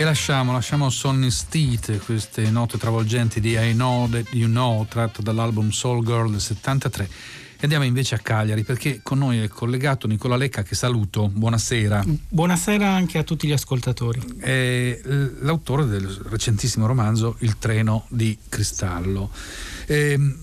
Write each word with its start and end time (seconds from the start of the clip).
E 0.00 0.04
lasciamo, 0.04 0.52
lasciamo 0.52 0.88
Sonny 0.88 1.30
Steed, 1.30 2.02
queste 2.02 2.50
note 2.50 2.78
travolgenti 2.78 3.38
di 3.38 3.50
I 3.50 3.74
Know 3.74 4.08
That 4.08 4.32
You 4.32 4.48
Know, 4.48 4.86
tratto 4.88 5.20
dall'album 5.20 5.68
Soul 5.68 6.02
Girl 6.02 6.30
del 6.30 6.40
73. 6.40 7.04
E 7.04 7.58
andiamo 7.64 7.84
invece 7.84 8.14
a 8.14 8.18
Cagliari 8.18 8.62
perché 8.62 9.00
con 9.02 9.18
noi 9.18 9.40
è 9.40 9.48
collegato 9.48 10.06
Nicola 10.06 10.36
Lecca 10.36 10.62
che 10.62 10.74
saluto, 10.74 11.28
buonasera. 11.28 12.02
Buonasera 12.30 12.88
anche 12.88 13.18
a 13.18 13.24
tutti 13.24 13.46
gli 13.46 13.52
ascoltatori. 13.52 14.38
È 14.38 15.00
l'autore 15.40 15.84
del 15.84 16.08
recentissimo 16.30 16.86
romanzo 16.86 17.36
Il 17.40 17.58
treno 17.58 18.06
di 18.08 18.38
cristallo. 18.48 19.30
Ehm, 19.84 20.34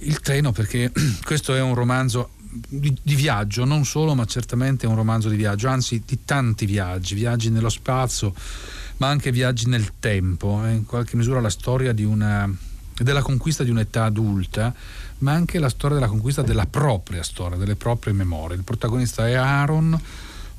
il 0.00 0.20
treno 0.20 0.52
perché 0.52 0.92
questo 1.24 1.54
è 1.54 1.62
un 1.62 1.72
romanzo 1.74 2.32
di, 2.68 2.94
di, 3.02 3.14
viaggio, 3.14 3.64
non 3.64 3.86
solo, 3.86 4.14
ma 4.14 4.26
certamente 4.26 4.84
è 4.84 4.88
un 4.88 4.96
romanzo 4.96 5.30
di 5.30 5.36
viaggio, 5.36 5.68
anzi 5.68 6.02
di 6.04 6.18
tanti 6.26 6.66
viaggi, 6.66 7.14
viaggi 7.14 7.48
nello 7.48 7.70
spazio, 7.70 8.34
ma 9.02 9.08
anche 9.08 9.32
viaggi 9.32 9.66
nel 9.66 9.94
tempo, 9.98 10.64
eh, 10.64 10.74
in 10.74 10.86
qualche 10.86 11.16
misura 11.16 11.40
la 11.40 11.50
storia 11.50 11.92
una, 12.04 12.48
della 12.94 13.20
conquista 13.20 13.64
di 13.64 13.70
un'età 13.70 14.04
adulta, 14.04 14.72
ma 15.18 15.32
anche 15.32 15.58
la 15.58 15.68
storia 15.68 15.96
della 15.96 16.08
conquista 16.08 16.42
della 16.42 16.66
propria 16.66 17.24
storia, 17.24 17.58
delle 17.58 17.74
proprie 17.74 18.12
memorie. 18.12 18.58
Il 18.58 18.62
protagonista 18.62 19.26
è 19.26 19.32
Aaron, 19.32 20.00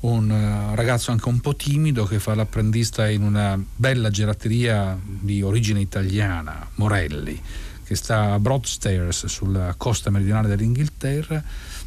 un 0.00 0.30
uh, 0.30 0.74
ragazzo 0.74 1.10
anche 1.10 1.26
un 1.26 1.40
po' 1.40 1.56
timido 1.56 2.04
che 2.04 2.18
fa 2.18 2.34
l'apprendista 2.34 3.08
in 3.08 3.22
una 3.22 3.58
bella 3.76 4.10
gelateria 4.10 4.94
di 5.02 5.40
origine 5.40 5.80
italiana, 5.80 6.68
Morelli, 6.74 7.40
che 7.84 7.94
sta 7.94 8.32
a 8.32 8.38
Broadstairs 8.38 9.26
sulla 9.26 9.74
costa 9.76 10.10
meridionale 10.10 10.48
dell'Inghilterra 10.48 11.42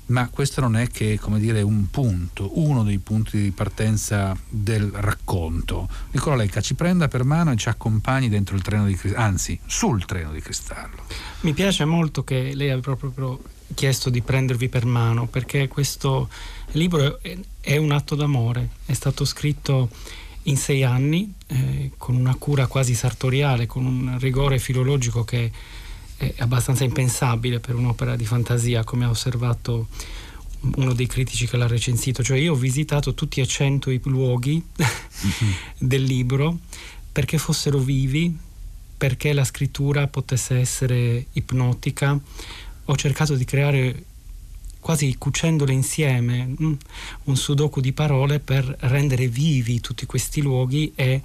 ma 0.07 0.29
questo 0.29 0.61
non 0.61 0.77
è 0.77 0.87
che 0.87 1.19
dire, 1.37 1.61
un 1.61 1.89
punto, 1.89 2.59
uno 2.59 2.83
dei 2.83 2.99
punti 2.99 3.41
di 3.41 3.51
partenza 3.51 4.37
del 4.47 4.89
racconto. 4.93 5.89
Nicola 6.11 6.35
Lecca 6.35 6.61
ci 6.61 6.75
prenda 6.75 7.07
per 7.07 7.23
mano 7.23 7.51
e 7.51 7.57
ci 7.57 7.67
accompagni 7.67 8.29
dentro 8.29 8.55
il 8.55 8.61
treno 8.61 8.85
di 8.85 8.95
cristallo, 8.95 9.25
anzi 9.25 9.59
sul 9.65 10.05
treno 10.05 10.31
di 10.31 10.39
cristallo. 10.39 11.03
Mi 11.41 11.53
piace 11.53 11.83
molto 11.83 12.23
che 12.23 12.53
lei 12.53 12.69
abbia 12.69 12.95
proprio 12.95 13.41
chiesto 13.73 14.09
di 14.09 14.21
prendervi 14.21 14.69
per 14.69 14.85
mano 14.85 15.27
perché 15.27 15.67
questo 15.67 16.29
libro 16.71 17.19
è 17.59 17.75
un 17.75 17.91
atto 17.91 18.15
d'amore, 18.15 18.69
è 18.85 18.93
stato 18.93 19.25
scritto 19.25 19.89
in 20.43 20.55
sei 20.55 20.85
anni 20.85 21.33
eh, 21.47 21.91
con 21.97 22.15
una 22.15 22.35
cura 22.35 22.67
quasi 22.67 22.93
sartoriale, 22.93 23.65
con 23.65 23.85
un 23.85 24.17
rigore 24.19 24.57
filologico 24.57 25.25
che 25.25 25.51
è 26.17 26.33
abbastanza 26.39 26.83
impensabile 26.83 27.59
per 27.59 27.75
un'opera 27.75 28.15
di 28.15 28.25
fantasia, 28.25 28.83
come 28.83 29.05
ha 29.05 29.09
osservato 29.09 29.87
uno 30.75 30.93
dei 30.93 31.07
critici 31.07 31.47
che 31.47 31.57
l'ha 31.57 31.67
recensito. 31.67 32.23
Cioè 32.23 32.37
io 32.37 32.53
ho 32.53 32.55
visitato 32.55 33.13
tutti 33.13 33.39
e 33.39 33.45
cento 33.45 33.91
i 33.91 34.01
luoghi 34.03 34.61
mm-hmm. 34.61 35.53
del 35.77 36.03
libro 36.03 36.59
perché 37.11 37.37
fossero 37.37 37.77
vivi, 37.79 38.35
perché 38.97 39.33
la 39.33 39.43
scrittura 39.43 40.07
potesse 40.07 40.57
essere 40.57 41.27
ipnotica. 41.33 42.19
Ho 42.85 42.95
cercato 42.95 43.35
di 43.35 43.45
creare 43.45 44.03
quasi 44.79 45.15
cucendole 45.17 45.73
insieme 45.73 46.45
mm, 46.45 46.73
un 47.25 47.35
sudoku 47.35 47.81
di 47.81 47.91
parole 47.91 48.39
per 48.39 48.63
rendere 48.81 49.27
vivi 49.27 49.81
tutti 49.81 50.05
questi 50.05 50.41
luoghi 50.41 50.93
e 50.95 51.21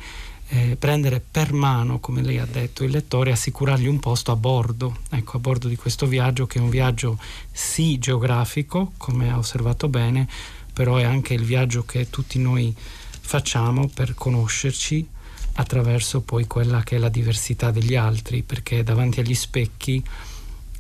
eh, 0.49 0.77
prendere 0.79 1.21
per 1.21 1.53
mano, 1.53 1.99
come 1.99 2.23
lei 2.23 2.39
ha 2.39 2.47
detto, 2.47 2.85
il 2.85 2.91
lettore 2.91 3.31
e 3.31 3.33
assicurargli 3.33 3.87
un 3.87 4.01
posto 4.01 4.33
a 4.33 4.37
bordo, 4.37 4.99
ecco, 5.11 5.37
a 5.37 5.41
bordo 5.41 5.69
di 5.69 5.77
questo 5.77 6.07
viaggio 6.07 6.47
che 6.47 6.59
è 6.59 6.63
un 6.63 6.71
viaggio 6.71 7.19
sì 7.51 7.99
geografico, 7.99 8.93
come 8.97 9.31
ha 9.31 9.39
osservato 9.39 9.89
bene, 9.89 10.29
però 10.73 10.97
è 10.97 11.05
anche 11.05 11.35
il 11.35 11.45
viaggio 11.45 11.85
che 11.85 12.11
tutti 12.11 12.39
noi 12.39 12.75
facciamo 12.77 13.89
per 13.89 14.15
conoscerci 14.15 15.09
attraverso 15.55 16.23
poi 16.23 16.47
quella 16.47 16.83
che 16.83 16.97
è 16.97 16.99
la 16.99 17.09
diversità 17.09 17.71
degli 17.71 17.95
altri, 17.95 18.43
perché 18.43 18.83
davanti 18.83 19.21
agli 19.21 19.35
specchi 19.35 20.03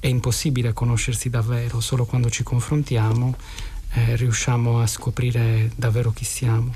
è 0.01 0.07
impossibile 0.07 0.73
conoscersi 0.73 1.31
davvero, 1.31 1.81
solo 1.81 2.05
quando 2.05 2.29
ci 2.29 2.42
confrontiamo 2.42 3.36
eh, 3.95 4.17
riusciamo 4.17 4.80
a 4.80 4.86
scoprire 4.86 5.70
davvero 5.77 6.13
chi 6.13 6.25
siamo. 6.25 6.75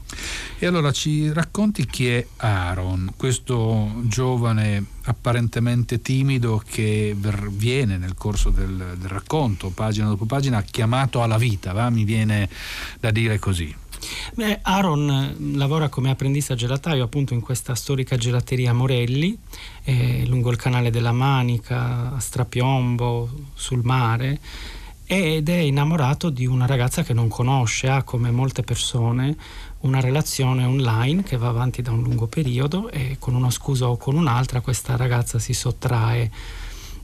E 0.58 0.66
allora 0.66 0.92
ci 0.92 1.32
racconti 1.32 1.86
chi 1.86 2.08
è 2.08 2.26
Aaron, 2.36 3.12
questo 3.16 3.92
giovane 4.02 4.84
apparentemente 5.04 6.02
timido 6.02 6.62
che 6.66 7.16
viene 7.50 7.96
nel 7.96 8.14
corso 8.14 8.50
del, 8.50 8.96
del 8.98 9.08
racconto, 9.08 9.70
pagina 9.70 10.08
dopo 10.08 10.24
pagina, 10.24 10.62
chiamato 10.62 11.22
alla 11.22 11.38
vita, 11.38 11.72
va? 11.72 11.88
mi 11.90 12.04
viene 12.04 12.48
da 13.00 13.10
dire 13.10 13.38
così. 13.38 13.74
Beh, 14.34 14.60
Aaron 14.62 15.10
eh, 15.10 15.56
lavora 15.56 15.88
come 15.88 16.10
apprendista 16.10 16.54
gelataio 16.54 17.02
appunto 17.02 17.32
in 17.32 17.40
questa 17.40 17.74
storica 17.74 18.16
gelateria 18.16 18.72
Morelli, 18.72 19.36
eh, 19.84 20.24
lungo 20.26 20.50
il 20.50 20.58
canale 20.58 20.90
della 20.90 21.12
Manica, 21.12 22.12
a 22.14 22.18
Strapiombo, 22.18 23.30
sul 23.54 23.80
mare 23.82 24.38
ed 25.06 25.48
è 25.48 25.56
innamorato 25.56 26.30
di 26.30 26.46
una 26.46 26.66
ragazza 26.66 27.04
che 27.04 27.12
non 27.12 27.28
conosce, 27.28 27.88
ha 27.88 28.02
come 28.02 28.32
molte 28.32 28.62
persone 28.62 29.36
una 29.80 30.00
relazione 30.00 30.64
online 30.64 31.22
che 31.22 31.36
va 31.36 31.48
avanti 31.48 31.80
da 31.80 31.92
un 31.92 32.02
lungo 32.02 32.26
periodo 32.26 32.90
e 32.90 33.16
con 33.20 33.36
una 33.36 33.50
scusa 33.50 33.88
o 33.88 33.96
con 33.96 34.16
un'altra 34.16 34.60
questa 34.60 34.96
ragazza 34.96 35.38
si 35.38 35.52
sottrae 35.52 36.30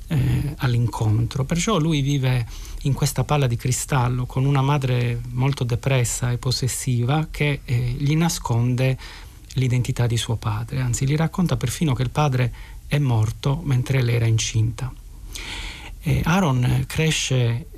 eh, 0.08 0.54
all'incontro. 0.58 1.44
Perciò 1.44 1.78
lui 1.78 2.00
vive 2.00 2.44
in 2.82 2.92
questa 2.92 3.22
palla 3.22 3.46
di 3.46 3.56
cristallo 3.56 4.26
con 4.26 4.44
una 4.44 4.62
madre 4.62 5.20
molto 5.30 5.62
depressa 5.62 6.32
e 6.32 6.38
possessiva 6.38 7.28
che 7.30 7.60
eh, 7.64 7.76
gli 7.76 8.16
nasconde 8.16 8.98
l'identità 9.54 10.08
di 10.08 10.16
suo 10.16 10.34
padre, 10.36 10.80
anzi 10.80 11.06
gli 11.06 11.14
racconta 11.14 11.56
perfino 11.56 11.94
che 11.94 12.02
il 12.02 12.10
padre 12.10 12.52
è 12.88 12.98
morto 12.98 13.60
mentre 13.62 14.02
lei 14.02 14.16
era 14.16 14.26
incinta. 14.26 14.92
Eh, 16.04 16.20
Aaron 16.24 16.84
cresce 16.88 17.68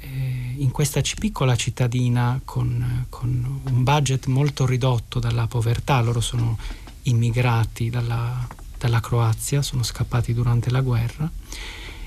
in 0.58 0.70
questa 0.70 1.00
piccola 1.18 1.56
cittadina 1.56 2.40
con, 2.44 3.06
con, 3.08 3.60
un 3.64 3.82
budget 3.82 4.26
molto 4.26 4.66
ridotto 4.66 5.18
dalla 5.18 5.46
povertà, 5.46 6.00
loro 6.00 6.20
sono 6.20 6.56
immigrati 7.02 7.90
dalla, 7.90 8.46
dalla 8.78 9.00
Croazia, 9.00 9.62
sono 9.62 9.82
scappati 9.82 10.32
durante 10.32 10.70
la 10.70 10.80
guerra 10.80 11.30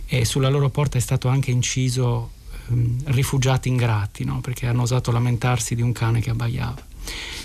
e 0.05 0.23
sulla 0.25 0.49
loro 0.49 0.69
porta 0.69 0.97
è 0.97 1.01
stato 1.01 1.27
anche 1.27 1.51
inciso 1.51 2.31
ehm, 2.69 3.03
rifugiati 3.05 3.67
ingrati, 3.67 4.23
no? 4.23 4.39
perché 4.39 4.67
hanno 4.67 4.83
osato 4.83 5.11
lamentarsi 5.11 5.75
di 5.75 5.81
un 5.81 5.91
cane 5.91 6.21
che 6.21 6.29
abbaiava. 6.29 6.85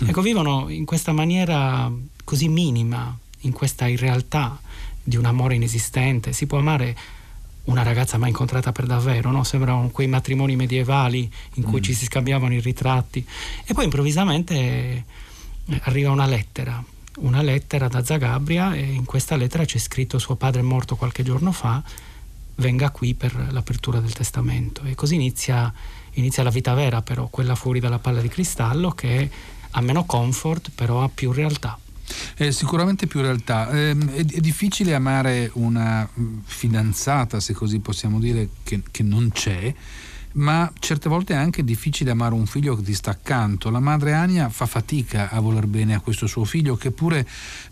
Mm. 0.03 0.07
Ecco, 0.07 0.21
vivono 0.21 0.69
in 0.69 0.85
questa 0.85 1.11
maniera 1.11 1.91
così 2.23 2.47
minima, 2.47 3.15
in 3.41 3.51
questa 3.51 3.87
irrealtà 3.87 4.59
di 5.03 5.17
un 5.17 5.25
amore 5.25 5.55
inesistente. 5.55 6.31
Si 6.31 6.47
può 6.47 6.59
amare 6.59 6.95
una 7.65 7.83
ragazza 7.83 8.17
mai 8.17 8.29
incontrata 8.29 8.71
per 8.71 8.85
davvero, 8.85 9.31
no? 9.31 9.43
sembrano 9.43 9.89
quei 9.89 10.07
matrimoni 10.07 10.55
medievali 10.55 11.31
in 11.55 11.63
cui 11.63 11.79
mm. 11.79 11.83
ci 11.83 11.93
si 11.93 12.05
scambiavano 12.05 12.53
i 12.53 12.59
ritratti 12.59 13.25
e 13.65 13.73
poi 13.73 13.85
improvvisamente 13.85 14.55
eh, 14.55 15.05
arriva 15.83 16.11
una 16.11 16.25
lettera, 16.25 16.83
una 17.19 17.41
lettera 17.41 17.87
da 17.87 18.03
Zagabria 18.03 18.73
e 18.73 18.81
in 18.81 19.05
questa 19.05 19.35
lettera 19.35 19.63
c'è 19.63 19.77
scritto 19.77 20.19
suo 20.19 20.35
padre 20.35 20.59
è 20.59 20.63
morto 20.63 20.95
qualche 20.95 21.23
giorno 21.23 21.51
fa, 21.51 21.81
venga 22.55 22.89
qui 22.89 23.13
per 23.13 23.47
l'apertura 23.51 23.99
del 23.99 24.13
testamento 24.13 24.83
e 24.83 24.95
così 24.95 25.15
inizia, 25.15 25.71
inizia 26.13 26.43
la 26.43 26.49
vita 26.49 26.73
vera 26.73 27.01
però, 27.01 27.27
quella 27.27 27.55
fuori 27.55 27.79
dalla 27.79 27.99
palla 27.99 28.19
di 28.19 28.27
cristallo 28.27 28.91
che 28.91 29.29
ha 29.71 29.81
meno 29.81 30.03
comfort 30.05 30.71
però 30.75 31.01
ha 31.01 31.09
più 31.09 31.31
realtà. 31.31 31.77
È 32.35 32.49
sicuramente 32.51 33.07
più 33.07 33.21
realtà. 33.21 33.69
È, 33.69 33.89
è, 33.89 34.25
è, 34.25 34.39
difficile 34.39 34.93
amare 34.93 35.49
una 35.53 36.07
mm, 36.19 36.39
fidanzata, 36.45 37.39
se 37.39 37.53
così 37.53 37.79
possiamo 37.79 38.19
dire, 38.19 38.49
che, 38.63 38.81
che 38.89 39.03
non 39.03 39.29
c'è 39.31 39.73
ma 40.33 40.71
certe 40.79 41.09
volte 41.09 41.33
è 41.33 41.37
anche 41.37 41.63
difficile 41.63 42.11
amare 42.11 42.33
un 42.33 42.45
figlio 42.45 42.75
che 42.75 42.81
ti 42.81 42.93
sta 42.93 43.11
accanto. 43.11 43.69
La 43.69 43.79
madre 43.79 44.13
Ania 44.13 44.49
fa 44.49 44.65
fatica 44.65 45.29
a 45.29 45.39
voler 45.39 45.67
bene 45.67 45.93
a 45.93 45.99
questo 45.99 46.25
suo 46.25 46.43
figlio 46.43 46.75
che 46.75 46.91
pure 46.91 47.27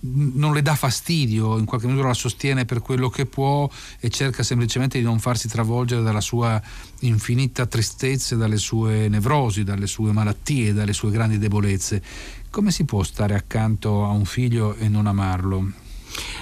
mm, 0.05 0.31
non 0.35 0.53
le 0.53 0.61
dà 0.61 0.75
fastidio, 0.75 1.57
in 1.57 1.65
qualche 1.65 1.87
misura 1.87 2.09
la 2.09 2.13
sostiene 2.13 2.65
per 2.65 2.81
quello 2.81 3.09
che 3.09 3.25
può 3.25 3.69
e 3.99 4.09
cerca 4.09 4.43
semplicemente 4.43 4.99
di 4.99 5.03
non 5.03 5.19
farsi 5.19 5.47
travolgere 5.47 6.03
dalla 6.03 6.21
sua 6.21 6.61
infinita 6.99 7.65
tristezza, 7.65 8.35
dalle 8.35 8.57
sue 8.57 9.07
nevrosi, 9.07 9.63
dalle 9.63 9.87
sue 9.87 10.11
malattie, 10.11 10.73
dalle 10.73 10.93
sue 10.93 11.09
grandi 11.09 11.39
debolezze. 11.39 12.01
Come 12.51 12.71
si 12.71 12.83
può 12.83 13.01
stare 13.01 13.33
accanto 13.33 14.03
a 14.03 14.09
un 14.09 14.25
figlio 14.25 14.75
e 14.75 14.89
non 14.89 15.07
amarlo? 15.07 15.71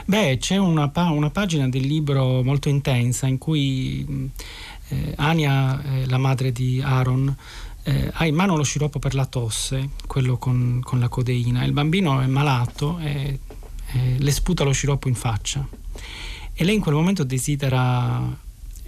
Beh, 0.06 0.38
c'è 0.40 0.58
una, 0.58 0.90
pa- 0.90 1.12
una 1.12 1.30
pagina 1.30 1.70
del 1.70 1.86
libro 1.86 2.42
molto 2.44 2.68
intensa 2.68 3.28
in 3.28 3.38
cui 3.38 4.32
eh, 4.88 5.14
Ania, 5.18 5.80
eh, 5.84 6.08
la 6.08 6.18
madre 6.18 6.52
di 6.52 6.82
Aaron, 6.82 7.34
eh, 7.84 8.10
ha 8.12 8.26
in 8.26 8.34
mano 8.34 8.58
lo 8.58 8.64
sciroppo 8.64 8.98
per 8.98 9.14
la 9.14 9.28
tosse, 9.28 9.90
quello 10.08 10.38
con, 10.38 10.82
con 10.84 11.00
la 11.00 11.10
codeina. 11.10 11.64
Il 11.64 11.74
bambino 11.74 12.20
è 12.22 12.26
malato 12.26 12.98
e 12.98 13.40
le 14.18 14.32
sputa 14.32 14.64
lo 14.64 14.72
sciroppo 14.72 15.10
in 15.10 15.16
faccia. 15.16 15.66
E 16.54 16.64
lei 16.64 16.74
in 16.74 16.82
quel 16.82 16.96
momento 16.96 17.24
desidera 17.24 18.36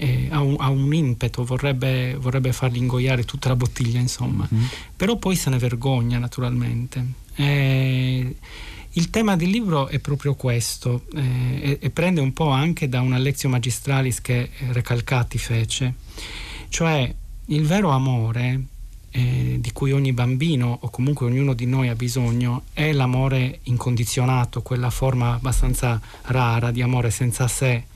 eh, 0.02 0.30
ha, 0.32 0.42
un, 0.42 0.56
ha, 0.58 0.70
un, 0.70 0.92
impeto, 0.92 1.46
vorrebbe, 1.46 2.16
vorrebbe, 2.16 2.52
fargli 2.54 2.78
ingoiare 2.78 3.24
tutta 3.24 3.50
la 3.50 3.56
bottiglia, 3.56 4.00
insomma, 4.00 4.50
mm-hmm. 4.52 4.66
però 4.96 5.16
poi 5.18 5.36
se 5.36 5.52
ne 5.52 5.60
vergogna 5.60 6.18
naturalmente. 6.18 7.06
Eh, 7.36 8.36
il 8.94 9.10
tema 9.12 9.36
del 9.36 9.50
libro 9.50 9.90
è 9.90 10.00
proprio 10.00 10.34
questo 10.34 11.04
eh, 11.14 11.62
e, 11.62 11.78
e, 11.80 11.90
prende 11.92 12.20
un 12.20 12.34
po' 12.34 12.50
anche 12.50 12.90
da 12.90 13.02
una 13.02 13.20
lezione 13.20 13.56
magistralis 13.56 14.22
che 14.22 14.50
Recalcati 14.72 15.38
fece, 15.38 15.94
cioè 16.70 17.14
il 17.46 17.66
vero 17.68 17.92
amore 17.92 18.60
eh, 19.12 19.58
di 19.60 19.72
cui 19.72 19.92
ogni 19.92 20.14
bambino 20.14 20.80
o 20.82 20.90
comunque 20.90 21.28
ognuno 21.28 21.54
di 21.54 21.68
noi 21.68 21.90
ha 21.90 21.96
bisogno 21.96 22.64
è 22.74 22.92
l'amore 22.92 23.60
incondizionato, 23.64 24.64
quella 24.64 24.90
forma 24.90 25.34
abbastanza 25.34 26.02
rara 26.24 26.72
di 26.72 26.82
amore 26.82 27.12
senza 27.12 27.48
sé 27.48 27.90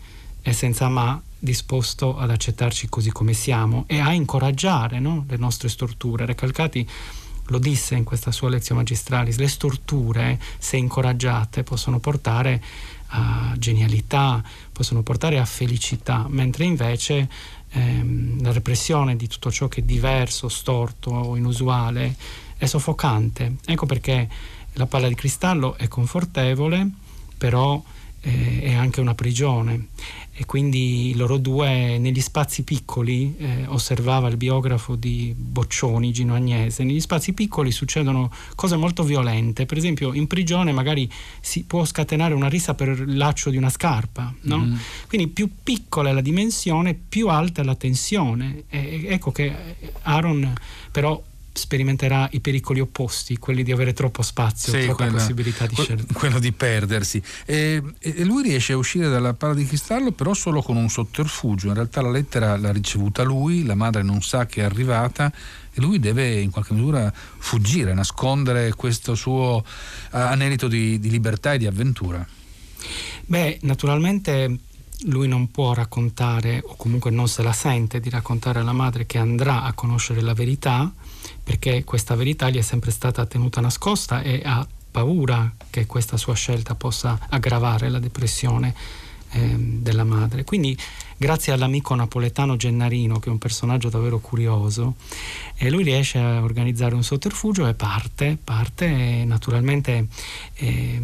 e 0.47 0.53
senza 0.53 0.89
ma, 0.89 1.19
disposto 1.39 2.19
ad 2.19 2.29
accettarci 2.29 2.87
così 2.87 3.09
come 3.09 3.33
siamo 3.33 3.85
e 3.87 3.99
a 3.99 4.13
incoraggiare 4.13 4.99
no? 4.99 5.25
le 5.27 5.37
nostre 5.37 5.69
storture. 5.69 6.27
Recalcati 6.27 6.87
lo 7.47 7.57
disse 7.57 7.95
in 7.95 8.03
questa 8.03 8.31
sua 8.31 8.49
lezione 8.49 8.81
magistralis, 8.81 9.37
le 9.37 9.47
storture, 9.47 10.39
se 10.59 10.77
incoraggiate, 10.77 11.63
possono 11.63 11.97
portare 11.97 12.63
a 13.07 13.55
genialità, 13.57 14.43
possono 14.71 15.01
portare 15.01 15.39
a 15.39 15.45
felicità, 15.45 16.27
mentre 16.29 16.65
invece 16.65 17.27
ehm, 17.71 18.43
la 18.43 18.51
repressione 18.51 19.15
di 19.15 19.27
tutto 19.27 19.51
ciò 19.51 19.67
che 19.67 19.81
è 19.81 19.83
diverso, 19.83 20.47
storto 20.47 21.09
o 21.09 21.35
inusuale 21.35 22.15
è 22.55 22.67
soffocante. 22.67 23.55
Ecco 23.65 23.87
perché 23.87 24.29
la 24.73 24.85
palla 24.85 25.07
di 25.07 25.15
cristallo 25.15 25.75
è 25.75 25.87
confortevole, 25.87 26.87
però 27.35 27.81
eh, 28.25 28.61
è 28.61 28.73
anche 28.73 29.01
una 29.01 29.13
prigione 29.13 29.89
e 30.37 30.45
quindi 30.45 31.13
loro 31.15 31.37
due 31.37 31.97
negli 31.97 32.19
spazi 32.19 32.63
piccoli, 32.63 33.35
eh, 33.37 33.65
osservava 33.67 34.27
il 34.27 34.35
biografo 34.35 34.95
di 34.95 35.33
Boccioni, 35.37 36.11
Gino 36.11 36.33
Agnese, 36.33 36.83
negli 36.83 36.99
spazi 36.99 37.31
piccoli 37.31 37.71
succedono 37.71 38.29
cose 38.55 38.75
molto 38.75 39.03
violente, 39.03 39.65
per 39.65 39.77
esempio 39.77 40.13
in 40.13 40.27
prigione 40.27 40.73
magari 40.73 41.09
si 41.39 41.63
può 41.63 41.85
scatenare 41.85 42.33
una 42.33 42.49
risa 42.49 42.73
per 42.73 42.89
il 42.89 43.15
laccio 43.15 43.49
di 43.49 43.55
una 43.55 43.69
scarpa, 43.69 44.33
no? 44.41 44.57
mm. 44.57 44.75
quindi 45.07 45.27
più 45.27 45.49
piccola 45.63 46.09
è 46.09 46.13
la 46.13 46.21
dimensione, 46.21 46.95
più 46.95 47.29
alta 47.29 47.61
è 47.61 47.65
la 47.65 47.75
tensione. 47.75 48.63
E, 48.67 49.05
ecco 49.07 49.31
che 49.31 49.53
Aaron 50.01 50.53
però 50.91 51.21
sperimenterà 51.57 52.27
i 52.33 52.41
pericoli 52.41 52.81
opposti, 52.81 53.37
quelli 53.37 53.63
di 53.63 53.71
avere 53.71 53.93
troppo 53.93 54.21
spazio, 54.21 54.73
sì, 54.73 54.83
troppa 54.83 55.03
quella, 55.03 55.11
possibilità 55.13 55.65
di 55.65 55.75
scelta. 55.75 56.13
Quello 56.13 56.39
di 56.39 56.51
perdersi. 56.51 57.21
E, 57.45 57.81
e, 57.99 58.23
lui 58.25 58.43
riesce 58.43 58.73
a 58.73 58.77
uscire 58.77 59.07
dalla 59.07 59.33
palla 59.33 59.53
di 59.53 59.65
cristallo 59.65 60.11
però 60.11 60.33
solo 60.33 60.61
con 60.61 60.75
un 60.75 60.89
sotterfugio. 60.89 61.67
In 61.67 61.73
realtà 61.73 62.01
la 62.01 62.11
lettera 62.11 62.57
l'ha 62.57 62.71
ricevuta 62.71 63.23
lui, 63.23 63.63
la 63.63 63.75
madre 63.75 64.03
non 64.03 64.21
sa 64.21 64.45
che 64.45 64.61
è 64.61 64.65
arrivata 64.65 65.31
e 65.73 65.81
lui 65.81 65.99
deve 65.99 66.39
in 66.39 66.51
qualche 66.51 66.73
misura 66.73 67.11
fuggire, 67.13 67.93
nascondere 67.93 68.73
questo 68.73 69.15
suo 69.15 69.63
anelito 70.09 70.67
di, 70.67 70.99
di 70.99 71.09
libertà 71.09 71.53
e 71.53 71.57
di 71.57 71.67
avventura. 71.67 72.25
Beh, 73.25 73.59
naturalmente 73.61 74.57
lui 75.03 75.27
non 75.27 75.51
può 75.51 75.73
raccontare, 75.73 76.61
o 76.63 76.75
comunque 76.75 77.11
non 77.11 77.27
se 77.27 77.43
la 77.43 77.53
sente 77.53 77.99
di 77.99 78.09
raccontare 78.09 78.59
alla 78.59 78.73
madre 78.73 79.05
che 79.05 79.17
andrà 79.17 79.63
a 79.63 79.73
conoscere 79.73 80.21
la 80.21 80.33
verità, 80.33 80.91
perché 81.43 81.83
questa 81.83 82.15
verità 82.15 82.49
gli 82.49 82.57
è 82.57 82.61
sempre 82.61 82.91
stata 82.91 83.25
tenuta 83.25 83.61
nascosta 83.61 84.21
e 84.21 84.41
ha 84.43 84.65
paura 84.91 85.53
che 85.69 85.85
questa 85.85 86.15
sua 86.15 86.35
scelta 86.35 86.73
possa 86.75 87.19
aggravare 87.29 87.89
la 87.89 87.99
depressione 87.99 88.73
eh, 89.31 89.55
della 89.57 90.05
madre. 90.05 90.45
Quindi 90.45 90.77
grazie 91.17 91.51
all'amico 91.51 91.93
napoletano 91.95 92.55
Gennarino, 92.55 93.19
che 93.19 93.27
è 93.27 93.31
un 93.31 93.37
personaggio 93.37 93.89
davvero 93.89 94.19
curioso, 94.19 94.95
eh, 95.55 95.69
lui 95.69 95.83
riesce 95.83 96.17
a 96.17 96.41
organizzare 96.41 96.95
un 96.95 97.03
sotterfugio 97.03 97.67
e 97.67 97.73
parte, 97.73 98.37
parte 98.41 98.85
e 98.85 99.25
naturalmente 99.25 100.07
eh, 100.53 101.01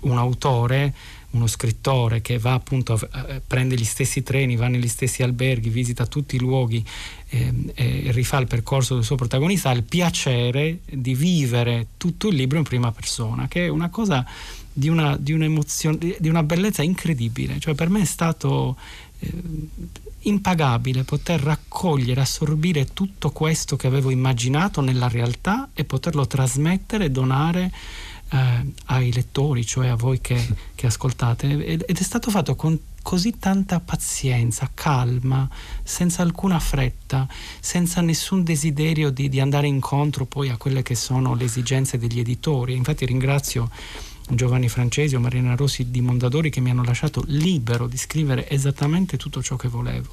un 0.00 0.16
autore 0.16 0.94
uno 1.30 1.46
scrittore 1.46 2.22
che 2.22 2.38
va 2.38 2.54
appunto, 2.54 2.98
a, 3.10 3.40
prende 3.46 3.76
gli 3.76 3.84
stessi 3.84 4.22
treni, 4.22 4.56
va 4.56 4.68
negli 4.68 4.88
stessi 4.88 5.22
alberghi, 5.22 5.68
visita 5.68 6.06
tutti 6.06 6.36
i 6.36 6.38
luoghi 6.38 6.84
eh, 7.28 7.52
e 7.74 8.12
rifà 8.12 8.38
il 8.38 8.46
percorso 8.46 8.94
del 8.94 9.04
suo 9.04 9.16
protagonista, 9.16 9.70
ha 9.70 9.74
il 9.74 9.82
piacere 9.82 10.80
di 10.90 11.14
vivere 11.14 11.88
tutto 11.96 12.28
il 12.28 12.36
libro 12.36 12.58
in 12.58 12.64
prima 12.64 12.92
persona, 12.92 13.48
che 13.48 13.66
è 13.66 13.68
una 13.68 13.90
cosa 13.90 14.24
di 14.72 14.88
una, 14.88 15.16
di 15.16 15.36
di 16.18 16.28
una 16.28 16.42
bellezza 16.42 16.82
incredibile. 16.82 17.58
Cioè 17.58 17.74
per 17.74 17.90
me 17.90 18.02
è 18.02 18.06
stato 18.06 18.76
eh, 19.18 19.32
impagabile 20.20 21.04
poter 21.04 21.40
raccogliere, 21.40 22.20
assorbire 22.20 22.92
tutto 22.92 23.30
questo 23.30 23.76
che 23.76 23.86
avevo 23.86 24.10
immaginato 24.10 24.80
nella 24.80 25.08
realtà 25.08 25.68
e 25.72 25.84
poterlo 25.84 26.26
trasmettere 26.26 27.06
e 27.06 27.10
donare 27.10 27.72
eh, 28.30 28.72
ai 28.86 29.12
lettori, 29.12 29.64
cioè 29.64 29.88
a 29.88 29.94
voi 29.94 30.20
che, 30.20 30.40
che, 30.74 30.86
ascoltate, 30.86 31.64
ed 31.64 31.82
è 31.82 32.02
stato 32.02 32.30
fatto 32.30 32.54
con 32.54 32.78
così 33.02 33.38
tanta 33.38 33.80
pazienza, 33.80 34.70
calma, 34.74 35.48
senza 35.82 36.22
alcuna 36.22 36.58
fretta, 36.58 37.26
senza 37.58 38.02
nessun 38.02 38.44
desiderio 38.44 39.10
di, 39.10 39.30
di 39.30 39.40
andare 39.40 39.66
incontro 39.66 40.26
poi 40.26 40.50
a 40.50 40.58
quelle 40.58 40.82
che 40.82 40.94
sono 40.94 41.34
le 41.34 41.44
esigenze 41.44 41.96
degli 41.96 42.18
editori. 42.18 42.76
Infatti 42.76 43.06
ringrazio 43.06 43.70
Giovanni 44.30 44.68
Francesi 44.68 45.14
o 45.14 45.20
Marina 45.20 45.54
Rossi 45.54 45.90
di 45.90 46.00
Mondadori 46.00 46.50
che 46.50 46.60
mi 46.60 46.70
hanno 46.70 46.84
lasciato 46.84 47.22
libero 47.26 47.86
di 47.86 47.96
scrivere 47.96 48.48
esattamente 48.48 49.16
tutto 49.16 49.42
ciò 49.42 49.56
che 49.56 49.68
volevo. 49.68 50.10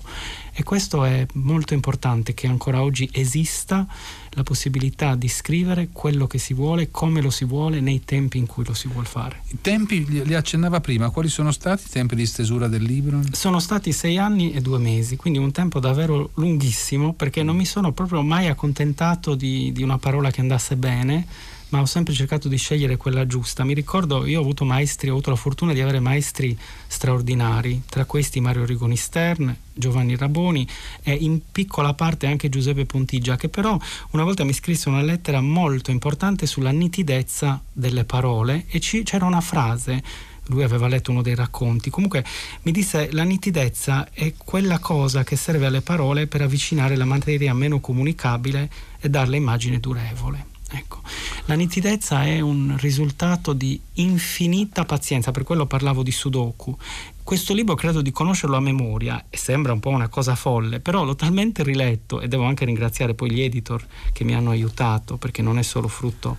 E 0.53 0.63
questo 0.63 1.03
è 1.03 1.25
molto 1.33 1.73
importante 1.73 2.33
che 2.33 2.47
ancora 2.47 2.81
oggi 2.81 3.09
esista 3.11 3.85
la 4.29 4.43
possibilità 4.43 5.15
di 5.15 5.27
scrivere 5.27 5.89
quello 5.91 6.27
che 6.27 6.37
si 6.37 6.53
vuole, 6.53 6.91
come 6.91 7.21
lo 7.21 7.29
si 7.29 7.45
vuole, 7.45 7.79
nei 7.79 8.03
tempi 8.03 8.37
in 8.37 8.45
cui 8.45 8.65
lo 8.65 8.73
si 8.73 8.87
vuole 8.87 9.07
fare. 9.07 9.41
I 9.49 9.57
tempi 9.61 10.05
li 10.23 10.33
accennava 10.33 10.79
prima, 10.81 11.09
quali 11.09 11.29
sono 11.29 11.51
stati 11.51 11.83
i 11.87 11.89
tempi 11.89 12.15
di 12.15 12.25
stesura 12.25 12.67
del 12.67 12.83
libro? 12.83 13.21
Sono 13.31 13.59
stati 13.59 13.91
sei 13.91 14.17
anni 14.17 14.51
e 14.51 14.61
due 14.61 14.79
mesi, 14.79 15.15
quindi 15.15 15.39
un 15.39 15.51
tempo 15.51 15.79
davvero 15.79 16.31
lunghissimo 16.35 17.13
perché 17.13 17.43
non 17.43 17.55
mi 17.55 17.65
sono 17.65 17.91
proprio 17.91 18.21
mai 18.21 18.47
accontentato 18.47 19.35
di, 19.35 19.71
di 19.71 19.83
una 19.83 19.97
parola 19.97 20.31
che 20.31 20.41
andasse 20.41 20.75
bene 20.75 21.27
ma 21.75 21.81
ho 21.81 21.85
sempre 21.85 22.13
cercato 22.13 22.47
di 22.47 22.55
scegliere 22.55 22.95
quella 22.95 23.27
giusta. 23.27 23.65
Mi 23.65 23.73
ricordo, 23.73 24.25
io 24.25 24.39
ho 24.39 24.41
avuto 24.41 24.63
maestri, 24.63 25.09
ho 25.09 25.11
avuto 25.11 25.29
la 25.29 25.35
fortuna 25.35 25.73
di 25.73 25.81
avere 25.81 25.99
maestri 25.99 26.57
straordinari, 26.87 27.83
tra 27.89 28.05
questi 28.05 28.39
Mario 28.39 28.63
Rigoni 28.65 28.95
Stern, 28.95 29.53
Giovanni 29.73 30.15
Raboni 30.15 30.65
e 31.03 31.13
in 31.13 31.41
piccola 31.51 31.93
parte 31.93 32.27
anche 32.27 32.47
Giuseppe 32.47 32.85
Pontigia, 32.85 33.35
che 33.35 33.49
però 33.49 33.77
una 34.11 34.23
volta 34.23 34.45
mi 34.45 34.53
scrisse 34.53 34.87
una 34.87 35.01
lettera 35.01 35.41
molto 35.41 35.91
importante 35.91 36.45
sulla 36.45 36.71
nitidezza 36.71 37.61
delle 37.73 38.05
parole 38.05 38.65
e 38.69 38.79
ci, 38.79 39.03
c'era 39.03 39.25
una 39.25 39.41
frase 39.41 40.01
lui 40.49 40.61
aveva 40.61 40.87
letto 40.87 41.09
uno 41.09 41.23
dei 41.23 41.33
racconti. 41.33 41.89
Comunque 41.89 42.23
mi 42.61 42.71
disse 42.71 43.11
la 43.13 43.23
nitidezza 43.23 44.09
è 44.13 44.35
quella 44.37 44.77
cosa 44.77 45.23
che 45.23 45.35
serve 45.35 45.65
alle 45.65 45.81
parole 45.81 46.27
per 46.27 46.43
avvicinare 46.43 46.95
la 46.95 47.03
materia 47.03 47.51
meno 47.55 47.79
comunicabile 47.79 48.69
e 48.99 49.09
darle 49.09 49.37
immagine 49.37 49.79
durevole. 49.79 50.53
Ecco, 50.75 51.01
la 51.45 51.53
nitidezza 51.55 52.25
è 52.25 52.41
un 52.41 52.75
risultato 52.79 53.53
di 53.53 53.79
infinita 53.93 54.83
pazienza, 54.83 55.31
per 55.31 55.43
quello 55.43 55.65
parlavo 55.65 56.03
di 56.03 56.11
Sudoku. 56.11 56.77
Questo 57.23 57.53
libro 57.53 57.75
credo 57.75 58.01
di 58.01 58.11
conoscerlo 58.11 58.57
a 58.57 58.59
memoria 58.59 59.25
e 59.29 59.37
sembra 59.37 59.71
un 59.71 59.79
po' 59.79 59.89
una 59.89 60.09
cosa 60.09 60.35
folle, 60.35 60.81
però 60.81 61.05
l'ho 61.05 61.15
talmente 61.15 61.63
riletto 61.63 62.19
e 62.19 62.27
devo 62.27 62.43
anche 62.43 62.65
ringraziare 62.65 63.13
poi 63.13 63.31
gli 63.31 63.41
editor 63.41 63.85
che 64.11 64.25
mi 64.25 64.35
hanno 64.35 64.51
aiutato 64.51 65.17
perché 65.17 65.41
non 65.41 65.57
è 65.57 65.63
solo 65.63 65.87
frutto 65.87 66.37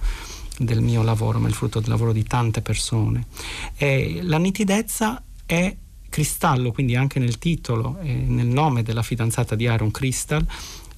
del 0.58 0.82
mio 0.82 1.02
lavoro, 1.02 1.38
ma 1.38 1.48
il 1.48 1.54
frutto 1.54 1.80
del 1.80 1.88
lavoro 1.88 2.12
di 2.12 2.22
tante 2.22 2.60
persone. 2.60 3.26
E 3.74 4.20
la 4.22 4.38
nitidezza 4.38 5.22
è 5.46 5.74
cristallo, 6.08 6.72
quindi 6.72 6.94
anche 6.94 7.18
nel 7.18 7.38
titolo 7.38 7.98
e 8.00 8.12
nel 8.12 8.46
nome 8.46 8.82
della 8.82 9.02
fidanzata 9.02 9.54
di 9.54 9.66
Aaron 9.66 9.90
Crystal, 9.90 10.46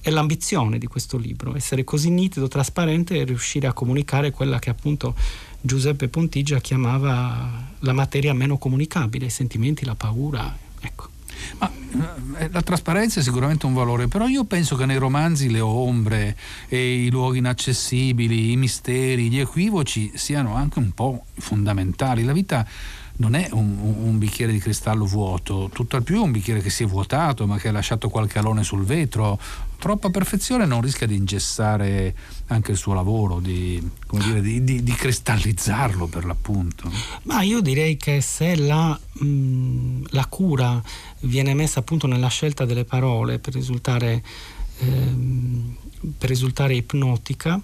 è 0.01 0.09
l'ambizione 0.09 0.77
di 0.77 0.87
questo 0.87 1.17
libro, 1.17 1.55
essere 1.55 1.83
così 1.83 2.09
nitido, 2.09 2.47
trasparente 2.47 3.17
e 3.17 3.23
riuscire 3.25 3.67
a 3.67 3.73
comunicare 3.73 4.31
quella 4.31 4.59
che 4.59 4.69
appunto 4.69 5.15
Giuseppe 5.61 6.07
Pontigia 6.07 6.59
chiamava 6.59 7.67
la 7.79 7.93
materia 7.93 8.33
meno 8.33 8.57
comunicabile, 8.57 9.25
i 9.25 9.29
sentimenti, 9.29 9.85
la 9.85 9.95
paura. 9.95 10.55
Ecco. 10.79 11.09
Ma, 11.57 11.71
eh, 12.37 12.49
la 12.51 12.61
trasparenza 12.61 13.19
è 13.19 13.23
sicuramente 13.23 13.65
un 13.65 13.73
valore, 13.73 14.07
però 14.07 14.27
io 14.27 14.43
penso 14.45 14.75
che 14.75 14.85
nei 14.85 14.97
romanzi 14.97 15.49
le 15.49 15.59
ombre, 15.59 16.37
i 16.69 17.09
luoghi 17.09 17.39
inaccessibili, 17.39 18.51
i 18.51 18.57
misteri, 18.57 19.29
gli 19.29 19.39
equivoci 19.39 20.11
siano 20.15 20.55
anche 20.55 20.79
un 20.79 20.91
po' 20.91 21.25
fondamentali. 21.37 22.23
La 22.23 22.33
vita 22.33 22.65
non 23.17 23.35
è 23.35 23.49
un, 23.51 23.77
un, 23.79 24.17
bicchiere 24.17 24.51
di 24.51 24.59
cristallo 24.59 25.05
vuoto, 25.05 25.69
tutto 25.73 25.97
al 25.97 26.03
più 26.03 26.23
un 26.23 26.31
bicchiere 26.31 26.61
che 26.61 26.69
si 26.69 26.83
è 26.83 26.87
vuotato 26.87 27.45
ma 27.45 27.57
che 27.57 27.67
ha 27.67 27.71
lasciato 27.71 28.09
qualche 28.09 28.39
alone 28.39 28.63
sul 28.63 28.83
vetro. 28.85 29.39
Troppa 29.79 30.09
perfezione 30.09 30.65
non 30.65 30.81
rischia 30.81 31.07
di 31.07 31.15
ingessare 31.15 32.13
anche 32.47 32.71
il 32.71 32.77
suo 32.77 32.93
lavoro, 32.93 33.39
di, 33.39 33.81
dire, 34.09 34.41
di, 34.41 34.61
di, 34.61 34.83
di 34.83 34.91
cristallizzarlo 34.91 36.07
per 36.07 36.25
l'appunto. 36.25 36.91
Ma 37.23 37.43
io 37.43 37.61
direi 37.61 37.95
che 37.95 38.19
se 38.19 38.57
la, 38.57 38.99
mh, 39.13 39.25
mm, 39.25 40.03
la 40.09 40.25
cura 40.25 40.83
viene 41.21 41.53
messa 41.53 41.79
appunto 41.79 42.07
nella 42.07 42.27
scelta 42.27 42.65
delle 42.65 42.83
parole 42.83 43.39
per 43.39 43.53
risultare, 43.53 44.21
ehm, 44.79 45.75
per 46.17 46.27
risultare 46.27 46.75
ipnotica, 46.75 47.57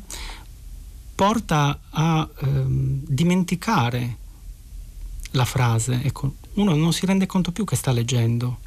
porta 1.16 1.82
a 1.90 2.30
ehm, 2.44 3.02
dimenticare 3.08 4.18
la 5.32 5.46
frase. 5.46 6.02
Ecco, 6.02 6.36
uno 6.54 6.76
non 6.76 6.94
si 6.94 7.06
rende 7.06 7.26
conto 7.26 7.52
più 7.52 7.66
che 7.66 7.76
sta 7.76 7.92
leggendo. 7.92 8.60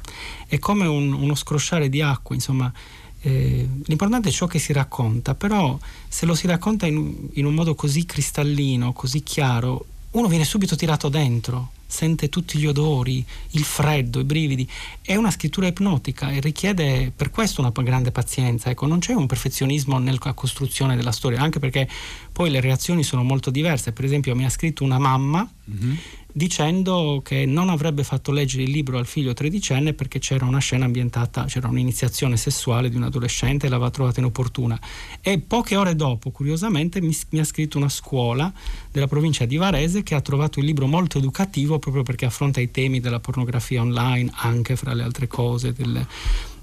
È 0.45 0.59
come 0.59 0.85
un, 0.85 1.13
uno 1.13 1.33
scrosciare 1.33 1.89
di 1.89 2.03
acqua, 2.03 2.35
insomma. 2.35 2.71
Eh, 3.21 3.67
l'importante 3.85 4.29
è 4.29 4.31
ciò 4.31 4.47
che 4.47 4.59
si 4.59 4.73
racconta, 4.73 5.35
però 5.35 5.77
se 6.07 6.25
lo 6.25 6.35
si 6.35 6.47
racconta 6.47 6.85
in, 6.85 7.29
in 7.33 7.45
un 7.45 7.53
modo 7.53 7.75
così 7.75 8.05
cristallino, 8.05 8.93
così 8.93 9.23
chiaro, 9.23 9.85
uno 10.11 10.27
viene 10.27 10.45
subito 10.45 10.75
tirato 10.75 11.09
dentro 11.09 11.71
sente 11.89 12.29
tutti 12.29 12.59
gli 12.59 12.67
odori, 12.67 13.25
il 13.51 13.63
freddo, 13.63 14.19
i 14.19 14.23
brividi. 14.23 14.69
È 15.01 15.15
una 15.15 15.31
scrittura 15.31 15.65
ipnotica 15.65 16.29
e 16.29 16.39
richiede 16.39 17.11
per 17.13 17.31
questo 17.31 17.61
una 17.61 17.71
grande 17.71 18.11
pazienza. 18.11 18.69
Ecco, 18.69 18.85
non 18.85 18.99
c'è 18.99 19.13
un 19.13 19.25
perfezionismo 19.25 19.97
nella 19.97 20.33
costruzione 20.33 20.95
della 20.95 21.11
storia, 21.11 21.41
anche 21.41 21.57
perché 21.57 21.89
poi 22.31 22.51
le 22.51 22.61
reazioni 22.61 23.01
sono 23.01 23.23
molto 23.23 23.49
diverse. 23.49 23.91
Per 23.91 24.05
esempio, 24.05 24.35
mi 24.35 24.45
ha 24.45 24.49
scritto 24.49 24.83
una 24.83 24.99
mamma. 24.99 25.49
Mm-hmm 25.69 25.95
dicendo 26.31 27.21
che 27.23 27.45
non 27.45 27.69
avrebbe 27.69 28.03
fatto 28.03 28.31
leggere 28.31 28.63
il 28.63 28.69
libro 28.69 28.97
al 28.97 29.05
figlio 29.05 29.33
tredicenne 29.33 29.93
perché 29.93 30.19
c'era 30.19 30.45
una 30.45 30.59
scena 30.59 30.85
ambientata, 30.85 31.45
c'era 31.45 31.67
un'iniziazione 31.67 32.37
sessuale 32.37 32.89
di 32.89 32.95
un 32.95 33.03
adolescente 33.03 33.65
e 33.65 33.69
l'aveva 33.69 33.89
trovata 33.89 34.19
inopportuna. 34.19 34.79
E 35.21 35.39
poche 35.39 35.75
ore 35.75 35.95
dopo, 35.95 36.29
curiosamente, 36.29 37.01
mi, 37.01 37.15
mi, 37.29 37.39
ha 37.39 37.43
scritto 37.43 37.77
una 37.77 37.89
scuola 37.89 38.51
della 38.91 39.07
provincia 39.07 39.45
di 39.45 39.57
Varese 39.57 40.03
che 40.03 40.15
ha 40.15 40.21
trovato 40.21 40.59
il 40.59 40.65
libro 40.65 40.85
molto 40.85 41.17
educativo 41.17 41.79
proprio 41.79 42.03
perché 42.03 42.25
affronta 42.25 42.61
i 42.61 42.71
temi 42.71 42.99
della 42.99 43.19
pornografia 43.19 43.81
online, 43.81 44.31
anche 44.35 44.75
fra 44.75 44.93
le 44.93 45.03
altre 45.03 45.27
cose, 45.27 45.73
del, 45.73 46.05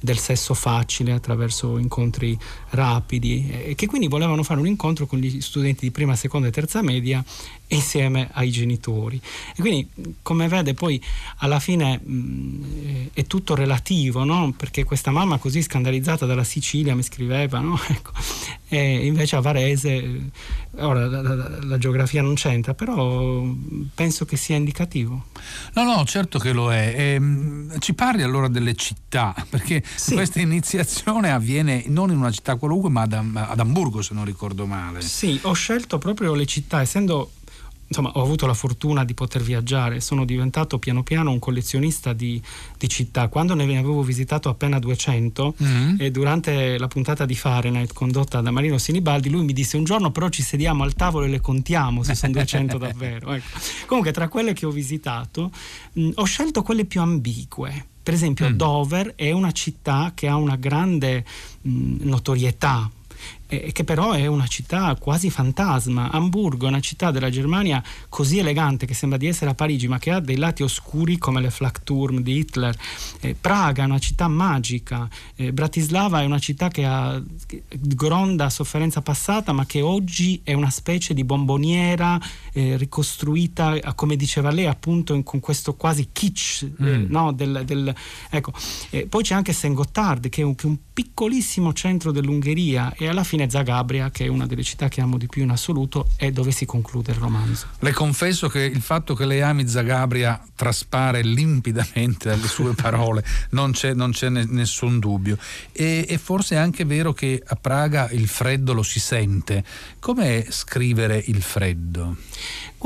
del 0.07 0.19
sesso 0.19 0.55
facile 0.55 1.11
attraverso 1.11 1.79
incontri 1.79 2.39
rapidi 2.71 3.51
e 3.51 3.75
che 3.75 3.89
quindi 3.89 4.07
volevano 4.07 4.45
fare 4.45 4.61
un 4.61 4.69
incontro 4.69 5.05
con 5.05 5.19
gli 5.19 5.41
studenti 5.41 5.85
di 5.85 5.91
prima, 5.91 6.15
seconda 6.15 6.47
e 6.47 6.53
terza 6.53 6.81
media 6.81 7.23
insieme 7.69 8.29
ai 8.33 8.51
genitori. 8.53 9.21
E 9.57 9.61
quindi, 9.61 9.89
come 10.23 10.47
vede, 10.47 10.75
poi 10.75 11.03
alla 11.39 11.59
fine 11.59 11.99
mh, 11.99 13.11
è 13.15 13.27
tutto 13.27 13.57
relativo, 13.57 14.23
no? 14.23 14.55
perché 14.57 14.85
questa 14.85 15.11
mamma 15.11 15.39
così 15.39 15.61
scandalizzata 15.61 16.25
dalla 16.25 16.45
Sicilia 16.45 16.95
mi 16.95 17.03
scriveva, 17.03 17.59
no? 17.59 17.77
ecco. 17.91 18.13
E 18.69 19.07
invece 19.07 19.37
a 19.37 19.41
Varese, 19.41 20.31
ora 20.79 21.07
la, 21.07 21.23
la, 21.23 21.59
la, 21.63 21.79
geografia 21.79 22.21
non 22.21 22.35
c'entra, 22.35 22.75
però 22.75 23.45
penso 23.95 24.25
che 24.25 24.37
sia 24.37 24.57
indicativo. 24.57 25.27
No, 25.75 25.85
no, 25.85 26.05
certo 26.05 26.41
che 26.41 26.53
lo 26.53 26.73
è. 26.73 26.93
E, 26.97 27.03
ehm, 27.13 27.79
ci 27.79 27.95
parli 27.95 28.23
allora 28.23 28.49
delle 28.49 28.75
città, 28.75 29.35
perché 29.49 29.85
sì. 29.95 30.15
questa 30.15 30.41
iniziazione 30.41 31.31
avviene 31.31 31.85
non 31.87 32.11
in 32.11 32.19
una 32.19 32.33
città 32.33 32.57
qualunque, 32.57 32.91
ma 32.91 33.03
ad, 33.03 33.13
ad 33.13 33.61
Amburgo, 33.61 34.03
se 34.03 34.15
non 34.15 34.25
ricordo 34.25 34.67
male. 34.67 35.01
Sì, 35.01 35.39
ho 35.43 35.53
scelto 35.53 35.99
proprio 35.99 36.35
le 36.35 36.47
città, 36.47 36.81
essendo 36.81 37.31
insomma, 37.87 38.11
ho 38.15 38.23
avuto 38.23 38.47
la 38.47 38.55
fortuna 38.55 39.05
di 39.05 39.15
poter 39.15 39.43
viaggiare, 39.43 40.01
sono 40.01 40.25
diventato 40.25 40.79
piano 40.79 41.03
piano 41.03 41.31
un 41.31 41.39
collezionista 41.39 42.13
di, 42.13 42.41
di 42.79 42.89
città. 42.89 43.29
Quando 43.29 43.55
ne 43.55 43.65
avevo 43.65 44.03
visitato 44.03 44.49
appena 44.49 44.79
200 44.79 45.55
mm-hmm. 45.63 45.97
e 45.99 46.11
durante 46.11 46.79
la 46.79 46.89
puntata 46.89 47.25
di 47.25 47.35
Fahrenheit 47.35 47.93
condotta 47.93 48.41
da 48.41 48.51
Marino 48.51 48.79
Sinibaldi, 48.79 49.31
lui 49.31 49.45
mi 49.45 49.53
disse 49.53 49.77
un 49.77 49.85
giorno 49.85 50.11
però 50.11 50.29
ci 50.29 50.43
sediamo 50.43 50.83
al 50.83 50.95
tavolo 50.95 51.27
e 51.27 51.29
le 51.29 51.41
contiamo 51.41 52.03
se 52.03 52.15
sono 52.15 52.33
200 52.33 52.79
davvero. 52.79 53.33
Ecco. 53.33 53.59
Comunque 53.87 54.13
tra 54.13 54.29
quelle 54.29 54.53
che 54.53 54.67
ho 54.67 54.71
visitato 54.71 55.51
mh, 55.93 56.11
ho 56.15 56.25
scelto 56.25 56.63
quelle 56.63 56.85
più 56.85 57.01
ambigue. 57.01 57.87
Per 58.03 58.15
esempio 58.15 58.49
mm. 58.49 58.53
Dover 58.53 59.15
è 59.17 59.33
una 59.33 59.51
città 59.51 60.13
che 60.15 60.29
ha 60.29 60.37
una 60.37 60.55
grande 60.55 61.25
mh, 61.63 61.97
notorietà 62.03 62.89
eh, 63.47 63.73
che 63.73 63.85
però 63.85 64.13
è 64.13 64.27
una 64.27 64.47
città 64.47 64.95
quasi 64.97 65.31
fantasma. 65.31 66.11
Amburgo 66.11 66.67
è 66.67 66.69
una 66.69 66.81
città 66.81 67.11
della 67.11 67.31
Germania 67.31 67.83
così 68.09 68.39
elegante 68.39 68.87
che 68.87 68.95
sembra 68.95 69.19
di 69.19 69.27
essere 69.27 69.51
a 69.51 69.55
Parigi, 69.55 69.89
ma 69.89 69.99
che 69.99 70.11
ha 70.11 70.21
dei 70.21 70.37
lati 70.37 70.63
oscuri 70.63 71.19
come 71.19 71.41
le 71.41 71.51
Flakturm 71.51 72.21
di 72.21 72.39
Hitler. 72.39 72.77
Eh, 73.21 73.37
Praga 73.39 73.83
è 73.83 73.87
una 73.87 73.99
città 73.99 74.29
magica. 74.29 75.09
Eh, 75.35 75.53
Bratislava 75.53 76.23
è 76.23 76.25
una 76.25 76.39
città 76.39 76.69
che 76.69 76.85
ha 76.85 77.23
gronda 77.71 78.51
sofferenza 78.51 79.03
passata, 79.03 79.53
ma 79.53 79.67
che 79.67 79.81
oggi 79.81 80.41
è 80.43 80.53
una 80.53 80.71
specie 80.71 81.15
di 81.15 81.25
bomboniera 81.25 82.19
eh, 82.53 82.77
ricostruita, 82.77 83.95
come 83.95 84.17
diceva 84.17 84.51
lei, 84.51 84.67
appunto 84.67 85.15
in, 85.15 85.23
con 85.23 85.41
questo 85.41 85.75
quasi 85.75 86.09
kitsch. 86.13 86.63
Eh, 86.63 86.99
mm. 86.99 87.05
No, 87.09 87.33
del, 87.33 87.63
del, 87.65 87.95
ecco. 88.31 88.53
Eh, 88.91 89.07
poi 89.07 89.23
c'è 89.23 89.35
anche 89.35 89.53
Saint 89.53 89.77
Gotthard, 89.77 90.29
che 90.29 90.43
è 90.43 90.45
un, 90.45 90.55
che 90.55 90.67
è 90.67 90.71
un 90.71 90.79
piccolissimo 90.93 91.73
centro 91.73 92.11
dell'Ungheria 92.11 92.95
e 92.95 93.07
alla 93.07 93.25
fine 93.25 93.36
Zagabria, 93.49 94.11
che 94.11 94.25
è 94.25 94.29
una 94.29 94.47
delle 94.47 94.63
città 94.63 94.89
che 94.89 95.01
amo 95.01 95.19
di 95.19 95.27
più 95.27 95.43
in 95.43 95.51
assoluto, 95.51 96.09
è 96.17 96.31
dove 96.31 96.51
si 96.51 96.65
conclude 96.65 97.13
il 97.13 97.19
romanzo. 97.19 97.67
Le 97.81 97.93
confesso 97.93 98.49
che 98.49 98.61
il 98.61 98.81
fatto 98.81 99.15
che 99.15 99.27
lei 99.27 99.43
ami 99.43 99.69
Zagabria 99.69 100.43
traspare 100.55 101.23
limpidamente 101.23 102.31
dalle 102.31 102.49
sue 102.49 102.73
parole, 102.81 103.25
non 103.51 103.73
c'è, 103.73 103.93
non 103.93 104.13
c'è 104.13 104.29
nessun 104.31 104.99
dubbio. 104.99 105.37
E, 105.73 106.07
e 106.09 106.19
forse 106.19 106.55
è 106.55 106.59
anche 106.59 106.85
vero 106.85 107.13
che 107.13 107.43
a 107.45 107.57
Praga 107.57 108.11
il 108.11 108.27
freddo 108.29 108.73
lo 108.73 108.83
si 108.83 108.99
sente. 108.99 109.65
Com'è 110.01 110.47
scrivere 110.49 111.23
il 111.27 111.43
freddo? 111.43 112.17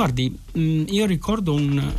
Guardi, 0.01 0.35
mm, 0.57 0.85
io 0.89 1.05
ricordo 1.05 1.53
un, 1.53 1.93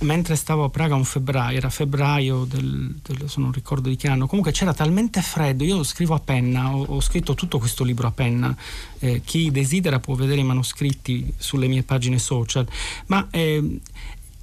mentre 0.00 0.34
stavo 0.34 0.64
a 0.64 0.68
Praga 0.68 0.96
un 0.96 1.04
febbraio, 1.04 1.56
era 1.56 1.70
febbraio 1.70 2.42
del, 2.42 2.92
del, 3.00 3.30
non 3.36 3.52
ricordo 3.52 3.88
di 3.88 3.94
che 3.94 4.08
anno, 4.08 4.26
comunque 4.26 4.50
c'era 4.50 4.74
talmente 4.74 5.22
freddo, 5.22 5.62
io 5.62 5.84
scrivo 5.84 6.14
a 6.14 6.18
penna, 6.18 6.74
ho, 6.74 6.82
ho 6.82 7.00
scritto 7.00 7.34
tutto 7.34 7.60
questo 7.60 7.84
libro 7.84 8.08
a 8.08 8.10
penna, 8.10 8.52
eh, 8.98 9.20
chi 9.24 9.52
desidera 9.52 10.00
può 10.00 10.16
vedere 10.16 10.40
i 10.40 10.42
manoscritti 10.42 11.34
sulle 11.36 11.68
mie 11.68 11.84
pagine 11.84 12.18
social, 12.18 12.66
ma 13.06 13.28
eh, 13.30 13.78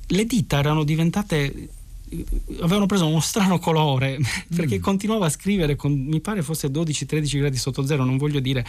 le 0.07 0.25
dita 0.25 0.59
erano 0.59 0.85
diventate 0.85 1.67
avevano 2.61 2.85
preso 2.85 3.07
uno 3.07 3.19
strano 3.19 3.59
colore 3.59 4.17
perché 4.55 4.77
mm. 4.77 4.81
continuava 4.81 5.25
a 5.25 5.29
scrivere 5.29 5.75
con 5.75 5.91
mi 5.91 6.19
pare 6.19 6.41
fosse 6.41 6.69
12-13 6.69 7.39
gradi 7.39 7.57
sotto 7.57 7.85
zero 7.85 8.03
non 8.03 8.17
voglio 8.17 8.39
dire 8.39 8.65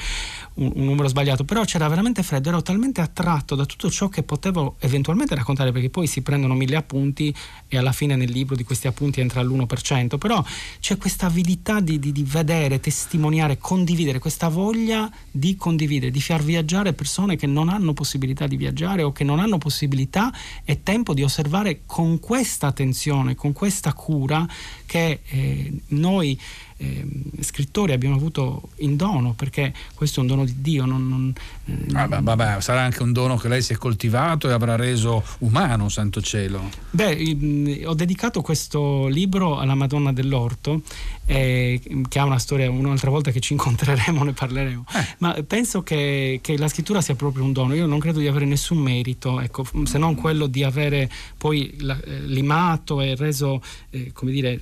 un, 0.54 0.72
un, 0.74 0.84
numero 0.84 1.08
sbagliato 1.08 1.44
però 1.44 1.64
c'era 1.64 1.88
veramente 1.88 2.22
freddo 2.22 2.48
ero 2.48 2.62
talmente 2.62 3.00
attratto 3.00 3.54
da 3.54 3.64
tutto 3.66 3.90
ciò 3.90 4.08
che 4.08 4.22
potevo 4.22 4.76
eventualmente 4.80 5.34
raccontare 5.34 5.72
perché 5.72 5.90
poi 5.90 6.06
si 6.06 6.22
prendono 6.22 6.54
mille 6.54 6.76
appunti 6.76 7.34
e 7.68 7.76
alla 7.76 7.92
fine 7.92 8.16
nel 8.16 8.30
libro 8.30 8.54
di 8.54 8.64
questi 8.64 8.86
appunti 8.86 9.20
entra 9.20 9.42
l'1% 9.42 10.18
però 10.18 10.42
c'è 10.80 10.96
questa 10.96 11.26
avidità 11.26 11.80
di, 11.80 11.98
di, 11.98 12.12
di 12.12 12.24
vedere 12.24 12.80
testimoniare 12.80 13.58
condividere 13.58 14.18
questa 14.18 14.48
voglia 14.48 15.10
di 15.30 15.56
condividere 15.56 16.10
di 16.10 16.20
far 16.20 16.42
viaggiare 16.42 16.92
persone 16.92 17.36
che 17.36 17.46
non 17.46 17.68
hanno 17.68 17.92
possibilità 17.92 18.46
di 18.46 18.56
viaggiare 18.56 19.02
o 19.02 19.12
che 19.12 19.24
non 19.24 19.38
hanno 19.40 19.58
possibilità 19.58 20.32
e 20.64 20.82
tempo 20.82 21.14
di 21.14 21.22
osservare 21.22 21.82
con 21.86 22.20
questa 22.20 22.68
attenzione 22.68 23.34
con 23.35 23.53
questa 23.53 23.93
cura 23.93 24.47
che 24.87 25.21
eh, 25.26 25.73
noi 25.88 26.38
eh, 26.76 27.07
scrittori 27.41 27.93
abbiamo 27.93 28.17
avuto 28.17 28.71
in 28.76 28.97
dono, 28.97 29.33
perché 29.33 29.73
questo 29.95 30.19
è 30.19 30.23
un 30.23 30.29
dono 30.29 30.45
di 30.45 30.61
Dio. 30.61 30.85
Non, 30.85 31.09
non, 31.09 31.33
eh, 31.67 31.93
vabbè, 31.93 32.21
vabbè, 32.21 32.61
sarà 32.61 32.83
anche 32.83 33.03
un 33.03 33.12
dono 33.12 33.37
che 33.37 33.49
lei 33.49 33.62
si 33.62 33.73
è 33.73 33.76
coltivato 33.76 34.49
e 34.49 34.53
avrà 34.53 34.76
reso 34.76 35.23
umano, 35.38 35.88
santo 35.88 36.21
cielo. 36.21 36.71
Beh, 36.91 37.83
ho 37.85 37.95
dedicato 37.95 38.43
questo 38.43 39.07
libro 39.07 39.59
alla 39.59 39.75
Madonna 39.75 40.12
dell'Orto, 40.12 40.83
eh, 41.26 41.81
che 42.09 42.19
ha 42.19 42.25
una 42.25 42.38
storia, 42.38 42.71
un'altra 42.71 43.11
volta 43.11 43.31
che 43.31 43.41
ci 43.41 43.53
incontreremo 43.53 44.25
ne 44.25 44.33
parleremo, 44.33 44.85
eh. 44.95 45.14
ma 45.19 45.33
penso 45.47 45.83
che, 45.83 46.41
che, 46.43 46.59
la 46.59 46.69
scrittura 46.69 47.00
sia 47.00 47.14
proprio 47.14 47.45
un 47.45 47.53
dono. 47.53 47.75
Io 47.75 47.87
non 47.87 47.99
credo 47.99 48.19
di 48.19 48.26
avere 48.26 48.45
nessun 48.47 48.79
merito, 48.79 49.41
ecco, 49.41 49.64
se 49.85 49.99
non 49.99 50.14
quello 50.14 50.47
di 50.47 50.64
avere 50.64 51.11
poi 51.38 51.75
la, 51.79 51.99
eh, 52.00 52.21
limato 52.21 53.00
e 53.00 53.14
reso, 53.14 53.62
eh, 53.91 54.12
come 54.12 54.33
dire, 54.33 54.61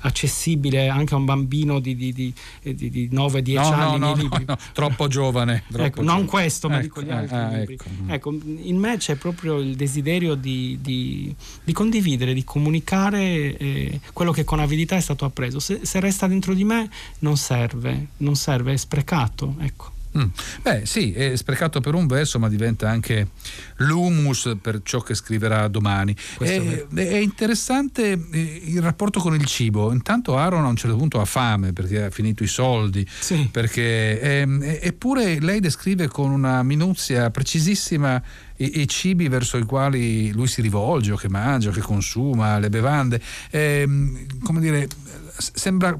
accessibile 0.00 0.88
anche 0.88 1.14
a 1.14 1.16
un 1.16 1.24
bambino 1.24 1.78
di, 1.78 1.94
di, 1.94 2.12
di, 2.12 2.34
di 2.62 3.08
9-10 3.12 3.54
no, 3.54 3.60
anni 3.60 3.98
no, 3.98 4.14
no, 4.14 4.28
no, 4.46 4.58
troppo 4.72 5.08
giovane. 5.08 5.64
Troppo 5.68 5.84
ecco, 5.84 6.00
giovane. 6.00 6.18
non 6.18 6.28
questo, 6.28 6.68
ma 6.68 6.76
ecco, 6.76 7.00
dico 7.00 7.02
gli 7.02 7.10
altri 7.10 7.36
ah, 7.36 7.58
ecco. 7.58 7.84
ecco. 8.06 8.38
in 8.44 8.76
me 8.76 8.96
c'è 8.96 9.16
proprio 9.16 9.58
il 9.58 9.74
desiderio 9.76 10.34
di, 10.34 11.34
condividere, 11.72 12.34
di 12.34 12.44
comunicare 12.44 13.56
eh, 13.56 14.00
quello 14.12 14.32
che 14.32 14.44
con 14.44 14.60
avidità 14.60 14.96
è 14.96 15.00
stato 15.00 15.24
appreso. 15.24 15.58
Se, 15.58 15.80
se, 15.82 16.00
resta 16.00 16.26
dentro 16.26 16.54
di 16.54 16.64
me 16.64 16.90
non 17.20 17.36
serve, 17.36 18.08
non 18.18 18.34
serve, 18.34 18.72
è 18.72 18.76
sprecato. 18.76 19.56
Ecco. 19.60 20.00
Mm. 20.18 20.28
Beh, 20.62 20.84
sì, 20.84 21.12
è 21.12 21.34
sprecato 21.36 21.80
per 21.80 21.94
un 21.94 22.06
verso, 22.06 22.38
ma 22.38 22.48
diventa 22.48 22.88
anche 22.88 23.28
l'humus 23.76 24.56
per 24.60 24.80
ciò 24.82 25.00
che 25.00 25.14
scriverà 25.14 25.68
domani. 25.68 26.14
È, 26.38 26.86
è, 26.94 27.16
interessante 27.16 28.12
eh, 28.30 28.62
il 28.66 28.82
rapporto 28.82 29.20
con 29.20 29.34
il 29.34 29.44
cibo. 29.46 29.90
Intanto 29.92 30.36
Aaron 30.36 30.64
a 30.64 30.68
un 30.68 30.76
certo 30.76 30.96
punto 30.96 31.20
ha 31.20 31.24
fame 31.24 31.72
perché 31.72 32.04
ha 32.04 32.10
finito 32.10 32.42
i 32.42 32.46
soldi. 32.46 33.06
Sì. 33.20 33.48
Perché, 33.50 34.20
ehm, 34.20 34.60
eppure 34.80 35.40
lei 35.40 35.60
descrive 35.60 36.08
con 36.08 36.30
una 36.30 36.62
minuzia 36.62 37.30
precisissima 37.30 38.22
i, 38.56 38.80
i, 38.80 38.88
cibi 38.88 39.28
verso 39.28 39.56
i 39.56 39.64
quali 39.64 40.30
lui 40.32 40.46
si 40.46 40.60
rivolge, 40.60 41.12
o 41.12 41.16
che 41.16 41.28
mangia, 41.28 41.70
o 41.70 41.72
che 41.72 41.80
consuma, 41.80 42.58
le 42.58 42.68
bevande. 42.68 43.20
Ehm, 43.50 44.26
come 44.42 44.60
dire, 44.60 44.88
sembra 45.36 45.98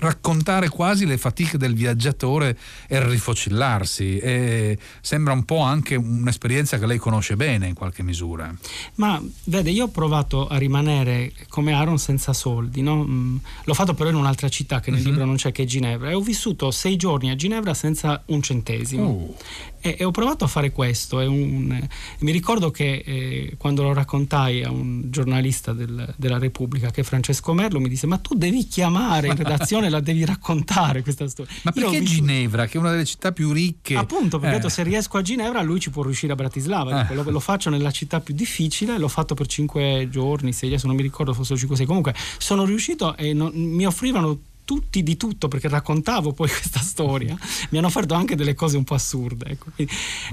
raccontare 0.00 0.68
quasi 0.68 1.06
le 1.06 1.18
fatiche 1.18 1.58
del 1.58 1.74
viaggiatore 1.74 2.56
e 2.86 2.96
il 2.96 3.02
rifocillarsi 3.02 4.18
e 4.18 4.78
sembra 5.00 5.32
un 5.32 5.44
po' 5.44 5.60
anche 5.60 5.96
un'esperienza 5.96 6.78
che 6.78 6.86
lei 6.86 6.98
conosce 6.98 7.36
bene 7.36 7.66
in 7.66 7.74
qualche 7.74 8.02
misura. 8.02 8.54
Ma 8.96 9.20
vede, 9.44 9.70
io 9.70 9.84
ho 9.84 9.88
provato 9.88 10.46
a 10.46 10.56
rimanere 10.56 11.32
come 11.48 11.72
Aaron 11.72 11.98
senza 11.98 12.32
soldi, 12.32 12.82
no? 12.82 13.04
Mm, 13.04 13.36
l'ho 13.64 13.74
fatto 13.74 13.94
però 13.94 14.10
in 14.10 14.16
un'altra 14.16 14.48
città 14.48 14.80
che 14.80 14.90
nel 14.90 15.00
uh-huh. 15.00 15.08
libro 15.08 15.24
non 15.24 15.36
c'è 15.36 15.52
che 15.52 15.62
è 15.62 15.66
Ginevra 15.66 16.10
e 16.10 16.14
ho 16.14 16.20
vissuto 16.20 16.70
sei 16.70 16.96
giorni 16.96 17.30
a 17.30 17.36
Ginevra 17.36 17.74
senza 17.74 18.22
un 18.26 18.42
centesimo. 18.42 19.08
Uh. 19.08 19.36
E, 19.80 19.96
e, 19.98 20.04
ho 20.04 20.10
provato 20.10 20.44
a 20.44 20.46
fare 20.48 20.70
questo. 20.72 21.18
Un, 21.18 21.86
mi 22.20 22.32
ricordo 22.32 22.70
che 22.70 23.02
eh, 23.04 23.54
quando 23.56 23.82
lo 23.82 23.92
raccontai 23.92 24.62
a 24.62 24.70
un 24.70 25.10
giornalista 25.10 25.72
del, 25.72 26.14
della 26.16 26.38
Repubblica, 26.38 26.90
che 26.90 27.02
è 27.02 27.04
Francesco 27.04 27.52
Merlo, 27.52 27.80
mi 27.80 27.88
disse: 27.88 28.06
Ma 28.06 28.18
tu 28.18 28.34
devi 28.34 28.66
chiamare 28.66 29.28
in 29.28 29.36
redazione, 29.36 29.88
la 29.88 30.00
devi 30.00 30.24
raccontare 30.24 31.02
questa 31.02 31.28
storia. 31.28 31.52
Ma 31.62 31.72
perché 31.72 32.00
vissuto... 32.00 32.20
Ginevra, 32.20 32.66
che 32.66 32.78
è 32.78 32.80
una 32.80 32.90
delle 32.90 33.04
città 33.04 33.32
più 33.32 33.52
ricche? 33.52 33.94
Appunto, 33.94 34.38
perché 34.38 34.66
eh. 34.66 34.70
se 34.70 34.82
riesco 34.82 35.18
a 35.18 35.22
Ginevra, 35.22 35.62
lui 35.62 35.80
ci 35.80 35.90
può 35.90 36.02
riuscire 36.02 36.32
a 36.32 36.36
Bratislava. 36.36 37.08
Eh. 37.08 37.14
Lo, 37.14 37.22
lo, 37.28 37.40
faccio 37.40 37.70
nella 37.70 37.90
città 37.90 38.20
più 38.20 38.34
difficile, 38.34 38.98
l'ho 38.98 39.08
fatto 39.08 39.34
per 39.34 39.46
cinque 39.46 40.08
giorni, 40.10 40.52
sei, 40.52 40.68
adesso 40.70 40.86
non 40.86 40.96
mi 40.96 41.02
ricordo, 41.02 41.32
fossero 41.32 41.58
5-6. 41.58 41.86
Comunque 41.86 42.14
sono 42.38 42.64
riuscito 42.64 43.16
e 43.16 43.32
non, 43.32 43.52
mi 43.54 43.86
offrivano 43.86 44.38
tutti 44.68 45.02
di 45.02 45.16
tutto 45.16 45.48
perché 45.48 45.66
raccontavo 45.66 46.34
poi 46.34 46.46
questa 46.52 46.80
storia 46.80 47.34
mi 47.70 47.78
hanno 47.78 47.86
offerto 47.86 48.12
anche 48.12 48.36
delle 48.36 48.52
cose 48.52 48.76
un 48.76 48.84
po' 48.84 48.92
assurde 48.92 49.46
ecco. 49.46 49.70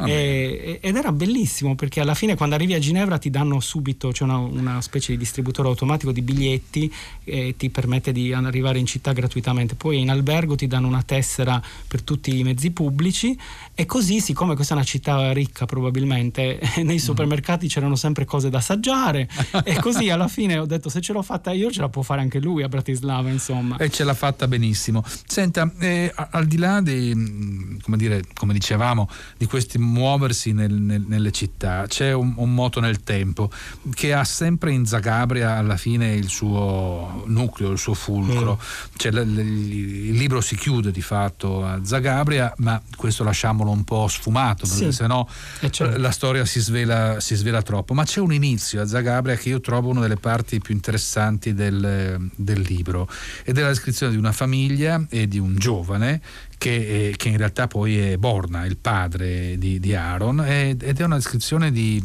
e, 0.06 0.78
ed 0.82 0.96
era 0.98 1.14
bellissimo 1.14 1.76
perché 1.76 2.02
alla 2.02 2.16
fine 2.16 2.36
quando 2.36 2.56
arrivi 2.56 2.74
a 2.74 2.80
Ginevra 2.80 3.18
ti 3.18 3.30
danno 3.30 3.62
subito 3.62 4.10
c'è 4.10 4.26
una, 4.26 4.36
una 4.36 4.82
specie 4.82 5.14
di 5.14 5.18
distributore 5.18 5.70
automatico 5.70 6.12
di 6.12 6.22
biglietti 6.22 6.94
e 7.24 7.56
ti 7.56 7.70
permette 7.70 8.12
di 8.12 8.34
arrivare 8.34 8.78
in 8.78 8.86
città 8.86 9.14
gratuitamente 9.14 9.76
poi 9.76 10.02
in 10.02 10.10
albergo 10.10 10.56
ti 10.56 10.68
danno 10.68 10.88
una 10.88 11.04
tessera 11.04 11.62
per 11.88 12.02
tutti 12.02 12.38
i 12.38 12.44
mezzi 12.44 12.72
pubblici 12.72 13.40
e 13.74 13.86
così 13.86 14.20
siccome 14.20 14.56
questa 14.56 14.74
è 14.74 14.76
una 14.76 14.86
città 14.86 15.32
ricca 15.32 15.66
probabilmente 15.66 16.60
nei 16.84 16.96
mm. 16.96 16.98
supermercati 16.98 17.70
c'erano 17.70 17.96
sempre 17.96 18.26
cose 18.26 18.50
da 18.50 18.58
assaggiare 18.58 19.30
e 19.64 19.80
così 19.80 20.10
alla 20.10 20.28
fine 20.28 20.58
ho 20.58 20.66
detto 20.66 20.90
se 20.90 21.00
ce 21.00 21.14
l'ho 21.14 21.22
fatta 21.22 21.54
io 21.54 21.72
ce 21.72 21.80
la 21.80 21.88
può 21.88 22.02
fare 22.02 22.20
anche 22.20 22.42
lui 22.42 22.64
a 22.64 22.68
Bratislava 22.68 23.30
insomma 23.30 23.78
e 23.78 23.90
ce 23.90 24.04
l'ha 24.04 24.14
fatta 24.14 24.24
benissimo. 24.34 25.04
Senta, 25.26 25.72
eh, 25.80 26.12
al 26.16 26.46
di 26.46 26.58
là 26.58 26.82
di, 26.82 27.14
mm, 27.14 27.78
come, 27.82 27.98
dire, 27.98 28.24
come 28.34 28.54
dicevamo, 28.54 29.10
di 29.38 29.46
questi 29.46 29.78
muoversi 29.78 30.54
nel, 30.54 30.74
nel, 30.74 31.04
nelle 31.08 31.32
città, 31.32 31.86
c'è 31.88 32.14
un, 32.14 32.34
un, 32.38 32.54
moto 32.54 32.80
nel 32.80 33.04
tempo 33.04 33.52
che 33.94 34.14
ha 34.14 34.24
sempre 34.24 34.72
in 34.72 34.86
Zagabria 34.86 35.58
alla 35.58 35.78
fine 35.78 36.14
il 36.14 36.30
suo 36.30 37.24
nucleo, 37.28 37.72
il 37.72 37.78
suo 37.78 37.94
fulcro. 37.94 38.54
Mm. 38.54 38.96
Cioè, 38.96 39.12
l, 39.12 39.22
l, 39.22 39.40
il 39.40 40.16
libro 40.16 40.42
si 40.42 40.56
chiude 40.56 40.92
di 40.92 41.02
fatto 41.02 41.66
a 41.66 41.84
Zagabria, 41.84 42.54
ma 42.58 42.82
questo 42.96 43.24
lasciamolo 43.24 43.72
un 43.72 43.84
po' 43.84 44.08
sfumato, 44.08 44.66
perché 44.68 44.92
sì. 44.92 44.92
sennò 44.92 45.26
eh, 45.60 45.72
certo. 45.72 45.98
la 45.98 46.12
storia 46.12 46.46
si 46.46 46.60
svela, 46.60 47.20
si 47.20 47.36
svela, 47.36 47.62
troppo. 47.62 47.94
Ma 47.94 48.04
c'è 48.04 48.20
un 48.20 48.34
inizio 48.34 48.82
a 48.82 48.88
Zagabria 48.88 49.36
che 49.36 49.50
io 49.50 49.60
trovo 49.62 49.90
una 49.90 50.02
delle 50.02 50.18
parti 50.18 50.60
più 50.60 50.74
interessanti 50.74 51.54
del, 51.54 52.30
del 52.36 52.60
libro 52.62 53.08
ed 53.44 53.58
è 53.58 53.62
la 53.62 53.70
descrizione 53.70 54.14
di 54.16 54.22
una 54.22 54.32
famiglia 54.32 55.06
e 55.10 55.28
di 55.28 55.38
un 55.38 55.56
giovane 55.58 56.22
che, 56.58 57.14
che, 57.18 57.30
in 57.30 57.38
realtà 57.38 57.68
poi 57.68 58.00
è 58.00 58.18
Borna, 58.18 58.66
il 58.66 58.78
padre 58.78 59.58
di, 59.58 59.80
di 59.80 59.94
Aaron, 59.94 60.44
ed 60.44 60.82
è 60.84 61.04
una 61.04 61.16
descrizione 61.16 61.72
di, 61.72 62.02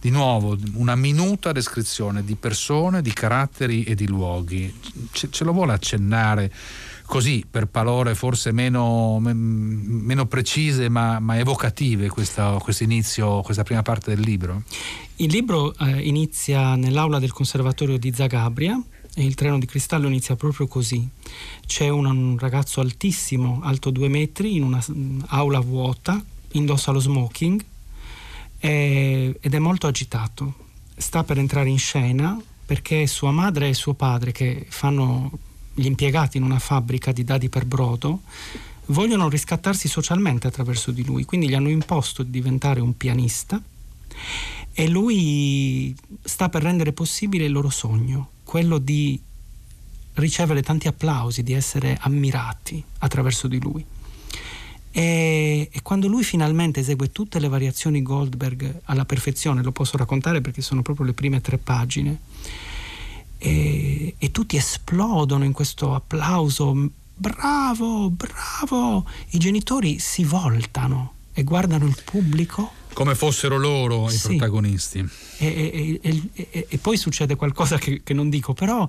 di, 0.00 0.10
nuovo, 0.10 0.58
una 0.74 0.96
minuta 0.96 1.52
descrizione 1.52 2.24
di 2.24 2.34
persone, 2.34 3.00
di 3.00 3.12
caratteri 3.12 3.84
e 3.84 3.94
di 3.94 4.06
luoghi. 4.06 4.74
Ce, 5.12 5.30
ce 5.30 5.44
lo 5.44 5.52
vuole 5.52 5.72
accennare 5.72 6.52
così 7.04 7.44
per 7.48 7.66
parole 7.66 8.14
forse 8.14 8.52
meno, 8.52 9.18
meno 9.20 10.26
precise 10.26 10.88
ma, 10.88 11.18
ma 11.20 11.38
evocative 11.38 12.08
questo 12.08 12.58
inizio, 12.80 13.42
questa 13.42 13.62
prima 13.62 13.82
parte 13.82 14.14
del 14.14 14.24
libro? 14.24 14.62
Il 15.16 15.30
libro 15.30 15.74
eh, 15.78 16.00
inizia 16.00 16.74
nell'aula 16.74 17.18
del 17.18 17.32
Conservatorio 17.32 17.98
di 17.98 18.12
Zagabria 18.12 18.82
e 19.14 19.24
il 19.24 19.34
treno 19.34 19.58
di 19.58 19.66
cristallo 19.66 20.06
inizia 20.06 20.36
proprio 20.36 20.66
così. 20.66 21.06
C'è 21.66 21.88
un, 21.88 22.06
un 22.06 22.38
ragazzo 22.38 22.80
altissimo, 22.80 23.60
alto 23.62 23.90
due 23.90 24.08
metri, 24.08 24.56
in 24.56 24.62
una 24.62 24.82
aula 25.28 25.60
vuota, 25.60 26.22
indossa 26.52 26.92
lo 26.92 27.00
smoking 27.00 27.64
e, 28.58 29.36
ed 29.40 29.54
è 29.54 29.58
molto 29.58 29.86
agitato. 29.86 30.54
Sta 30.96 31.24
per 31.24 31.38
entrare 31.38 31.68
in 31.68 31.78
scena 31.78 32.40
perché 32.64 33.06
sua 33.06 33.30
madre 33.30 33.68
e 33.68 33.74
suo 33.74 33.92
padre, 33.94 34.32
che 34.32 34.66
fanno 34.68 35.30
gli 35.74 35.86
impiegati 35.86 36.36
in 36.36 36.42
una 36.42 36.58
fabbrica 36.58 37.12
di 37.12 37.24
dadi 37.24 37.48
per 37.48 37.66
brodo, 37.66 38.22
vogliono 38.86 39.28
riscattarsi 39.28 39.88
socialmente 39.88 40.46
attraverso 40.46 40.90
di 40.90 41.04
lui, 41.04 41.24
quindi 41.24 41.48
gli 41.48 41.54
hanno 41.54 41.68
imposto 41.68 42.22
di 42.22 42.30
diventare 42.30 42.80
un 42.80 42.96
pianista 42.96 43.60
e 44.72 44.88
lui 44.88 45.94
sta 46.22 46.48
per 46.48 46.62
rendere 46.62 46.92
possibile 46.92 47.44
il 47.44 47.52
loro 47.52 47.68
sogno, 47.68 48.28
quello 48.52 48.76
di 48.76 49.18
ricevere 50.16 50.62
tanti 50.62 50.86
applausi, 50.86 51.42
di 51.42 51.54
essere 51.54 51.96
ammirati 51.98 52.84
attraverso 52.98 53.48
di 53.48 53.58
lui. 53.58 53.82
E, 54.90 55.70
e, 55.72 55.80
quando 55.80 56.06
lui 56.06 56.22
finalmente 56.22 56.80
esegue 56.80 57.10
tutte 57.12 57.38
le 57.38 57.48
variazioni 57.48 58.02
Goldberg 58.02 58.80
alla 58.84 59.06
perfezione, 59.06 59.62
lo 59.62 59.72
posso 59.72 59.96
raccontare 59.96 60.42
perché 60.42 60.60
sono 60.60 60.82
proprio 60.82 61.06
le 61.06 61.14
prime 61.14 61.40
tre 61.40 61.56
pagine, 61.56 62.18
e, 63.38 64.16
e 64.18 64.30
tutti 64.30 64.56
esplodono 64.56 65.44
in 65.44 65.52
questo 65.52 65.94
applauso, 65.94 66.90
bravo, 67.14 68.10
bravo, 68.10 69.06
i 69.30 69.38
genitori 69.38 69.98
si 69.98 70.24
voltano 70.24 71.14
e 71.32 71.42
guardano 71.42 71.86
il 71.86 71.96
pubblico 72.04 72.72
come 72.92 73.14
fossero 73.14 73.56
loro 73.56 74.08
i 74.08 74.12
sì. 74.12 74.28
protagonisti. 74.28 75.08
E, 75.38 76.00
e, 76.02 76.20
e, 76.32 76.66
e, 76.68 76.78
poi 76.78 76.96
succede 76.96 77.36
qualcosa 77.36 77.78
che, 77.78 78.02
che 78.04 78.14
non 78.14 78.30
dico, 78.30 78.52
però 78.52 78.86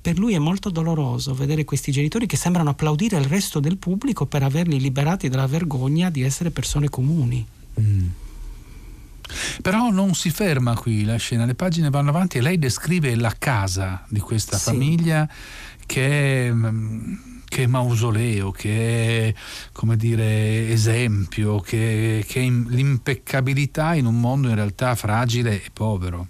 per 0.00 0.18
lui 0.18 0.34
è 0.34 0.38
molto 0.38 0.70
doloroso 0.70 1.34
vedere 1.34 1.64
questi 1.64 1.90
genitori 1.90 2.26
che 2.26 2.36
sembrano 2.36 2.70
applaudire 2.70 3.16
il 3.16 3.24
resto 3.24 3.58
del 3.58 3.76
pubblico 3.76 4.26
per 4.26 4.42
averli 4.42 4.78
liberati 4.78 5.28
dalla 5.28 5.46
vergogna 5.46 6.10
di 6.10 6.22
essere 6.22 6.50
persone 6.50 6.88
comuni. 6.88 7.44
Mm. 7.80 8.06
Però 9.60 9.90
non 9.90 10.14
si 10.14 10.30
ferma 10.30 10.76
qui 10.76 11.04
la 11.04 11.16
scena, 11.16 11.44
le 11.44 11.56
pagine 11.56 11.90
vanno 11.90 12.10
avanti 12.10 12.38
e 12.38 12.40
lei 12.40 12.58
descrive 12.58 13.16
la 13.16 13.34
casa 13.36 14.04
di 14.08 14.20
questa 14.20 14.56
sì. 14.56 14.64
famiglia 14.64 15.28
che 15.84 16.46
è 16.46 16.52
mm, 16.52 17.14
che 17.48 17.62
è 17.62 17.66
mausoleo, 17.66 18.50
che 18.50 19.28
è 19.28 19.34
come 19.72 19.96
dire 19.96 20.68
esempio, 20.70 21.60
che, 21.60 22.24
che 22.26 22.40
è 22.40 22.48
l'impeccabilità 22.48 23.94
in 23.94 24.06
un 24.06 24.20
mondo 24.20 24.48
in 24.48 24.54
realtà 24.54 24.94
fragile 24.94 25.64
e 25.64 25.70
povero. 25.72 26.28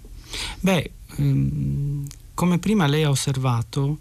Beh, 0.59 0.91
ehm, 1.17 2.05
come 2.33 2.59
prima 2.59 2.85
lei 2.87 3.03
ha 3.03 3.09
osservato, 3.09 3.99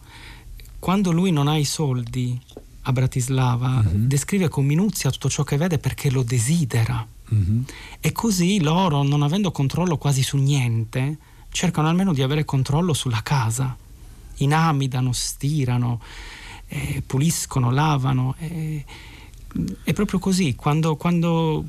quando 0.79 1.11
lui 1.11 1.33
non 1.33 1.48
ha 1.48 1.57
i 1.57 1.64
soldi 1.64 2.38
a 2.83 2.92
Bratislava, 2.92 3.83
mm-hmm. 3.83 4.07
descrive 4.07 4.48
con 4.48 4.64
minuzia 4.64 5.11
tutto 5.11 5.29
ciò 5.29 5.42
che 5.42 5.57
vede 5.57 5.79
perché 5.79 6.11
lo 6.11 6.22
desidera. 6.22 7.07
Mm-hmm. 7.35 7.62
E 8.00 8.12
così 8.12 8.61
loro, 8.61 9.02
non 9.02 9.22
avendo 9.22 9.50
controllo 9.50 9.96
quasi 9.96 10.22
su 10.22 10.37
niente, 10.37 11.18
cercano 11.50 11.88
almeno 11.88 12.12
di 12.12 12.22
avere 12.22 12.44
controllo 12.44 12.92
sulla 12.92 13.22
casa. 13.22 13.76
Inamidano, 14.37 15.12
stirano, 15.12 16.00
eh, 16.68 17.02
puliscono, 17.05 17.70
lavano. 17.70 18.35
Eh, 18.38 18.85
è 19.85 19.92
proprio 19.92 20.18
così, 20.18 20.55
quando, 20.55 20.96
quando, 20.96 21.64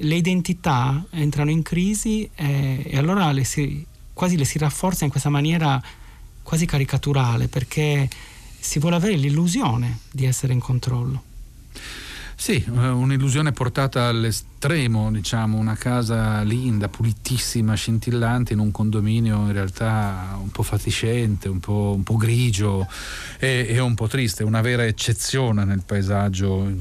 le 0.00 0.14
identità 0.14 1.04
entrano 1.10 1.50
in 1.50 1.62
crisi 1.62 2.28
eh, 2.34 2.84
e 2.84 2.96
allora 2.96 3.32
le 3.32 3.44
si, 3.44 3.84
quasi 4.12 4.36
le 4.36 4.44
si 4.44 4.58
rafforza 4.58 5.04
in 5.04 5.10
questa 5.10 5.28
maniera 5.28 5.82
quasi 6.42 6.66
caricaturale 6.66 7.48
perché 7.48 8.08
si 8.58 8.78
vuole 8.78 8.96
avere 8.96 9.16
l'illusione 9.16 10.00
di 10.10 10.24
essere 10.24 10.52
in 10.52 10.60
controllo. 10.60 11.22
Sì, 12.40 12.64
eh, 12.64 12.88
un'illusione 12.88 13.50
portata 13.50 14.04
all'estremo, 14.04 15.10
diciamo, 15.10 15.58
una 15.58 15.74
casa 15.74 16.40
linda, 16.42 16.88
pulitissima, 16.88 17.74
scintillante 17.74 18.52
in 18.52 18.60
un 18.60 18.70
condominio 18.70 19.38
in 19.38 19.52
realtà 19.52 20.38
un 20.40 20.48
po' 20.48 20.62
fatiscente, 20.62 21.48
un 21.48 21.58
po', 21.58 21.92
un 21.96 22.04
po 22.04 22.16
grigio 22.16 22.86
e, 23.40 23.66
e, 23.68 23.80
un 23.80 23.94
po' 23.94 24.06
triste, 24.06 24.44
una 24.44 24.60
vera 24.60 24.86
eccezione 24.86 25.64
nel 25.64 25.82
paesaggio 25.84 26.72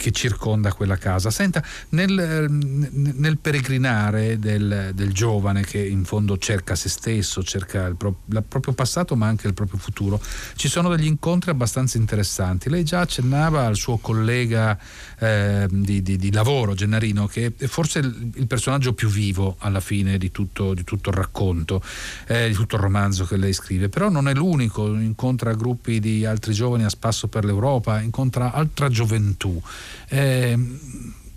che 0.00 0.12
circonda 0.12 0.72
quella 0.72 0.96
casa. 0.96 1.30
Senta, 1.30 1.62
nel, 1.90 2.48
nel 2.50 3.36
peregrinare 3.36 4.38
del, 4.38 4.92
del, 4.94 5.12
giovane 5.12 5.62
che 5.62 5.84
in 5.84 6.04
fondo 6.04 6.38
cerca 6.38 6.74
se 6.74 6.88
stesso, 6.88 7.42
cerca 7.42 7.84
il, 7.84 7.96
pro, 7.96 8.20
il, 8.24 8.42
proprio 8.48 8.72
passato 8.72 9.14
ma 9.14 9.26
anche 9.26 9.46
il 9.46 9.52
proprio 9.52 9.78
futuro, 9.78 10.18
ci 10.56 10.68
sono 10.68 10.88
degli 10.88 11.04
incontri 11.04 11.50
abbastanza 11.50 11.98
interessanti. 11.98 12.70
Lei 12.70 12.82
già 12.82 13.00
accennava 13.00 13.66
al 13.66 13.76
suo 13.76 13.98
collega 13.98 14.78
eh, 15.18 15.66
di, 15.70 16.00
di, 16.00 16.16
di, 16.16 16.32
lavoro, 16.32 16.72
Gennarino, 16.72 17.26
che 17.26 17.52
è 17.54 17.66
forse 17.66 17.98
il, 17.98 18.30
il, 18.36 18.46
personaggio 18.46 18.94
più 18.94 19.10
vivo 19.10 19.56
alla 19.58 19.80
fine 19.80 20.16
di 20.16 20.30
tutto, 20.30 20.72
di 20.72 20.82
tutto 20.82 21.10
il 21.10 21.16
racconto, 21.16 21.82
eh, 22.26 22.48
di 22.48 22.54
tutto 22.54 22.76
il 22.76 22.80
romanzo 22.80 23.26
che 23.26 23.36
lei 23.36 23.52
scrive, 23.52 23.90
però 23.90 24.08
non 24.08 24.28
è 24.28 24.32
l'unico, 24.32 24.86
incontra 24.94 25.52
gruppi 25.52 26.00
di 26.00 26.24
altri 26.24 26.54
giovani 26.54 26.84
a 26.84 26.88
spasso 26.88 27.28
per 27.28 27.44
l'Europa, 27.44 28.00
incontra 28.00 28.52
altra 28.52 28.88
gioventù. 28.88 29.60
Eh, 30.08 30.58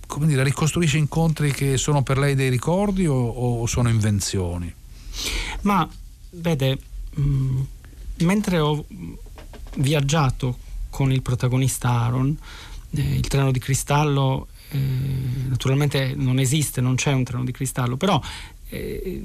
come 0.08 0.28
dire, 0.28 0.44
ricostruisce 0.44 0.98
incontri 0.98 1.52
che 1.52 1.78
sono 1.78 2.04
per 2.04 2.18
lei 2.18 2.36
dei 2.36 2.50
ricordi 2.50 3.08
o, 3.08 3.16
o 3.16 3.66
sono 3.66 3.90
invenzioni? 3.90 4.72
Ma 5.62 5.88
vede, 6.32 6.78
mh, 7.16 7.22
mm, 7.22 7.62
mentre 8.20 8.60
ho 8.60 8.86
viaggiato 9.78 10.58
con 10.90 11.12
il 11.12 11.22
protagonista 11.22 11.90
Aaron, 11.90 12.38
eh, 12.92 13.16
il 13.16 13.28
treno 13.28 13.52
di 13.52 13.60
cristallo 13.60 14.48
eh, 14.70 14.80
naturalmente 15.48 16.14
non 16.16 16.40
esiste, 16.40 16.82
non 16.82 16.96
c'è 16.96 17.12
un 17.12 17.24
treno 17.24 17.44
di 17.44 17.52
cristallo, 17.52 17.98
però 17.98 18.22
eh, 18.70 19.22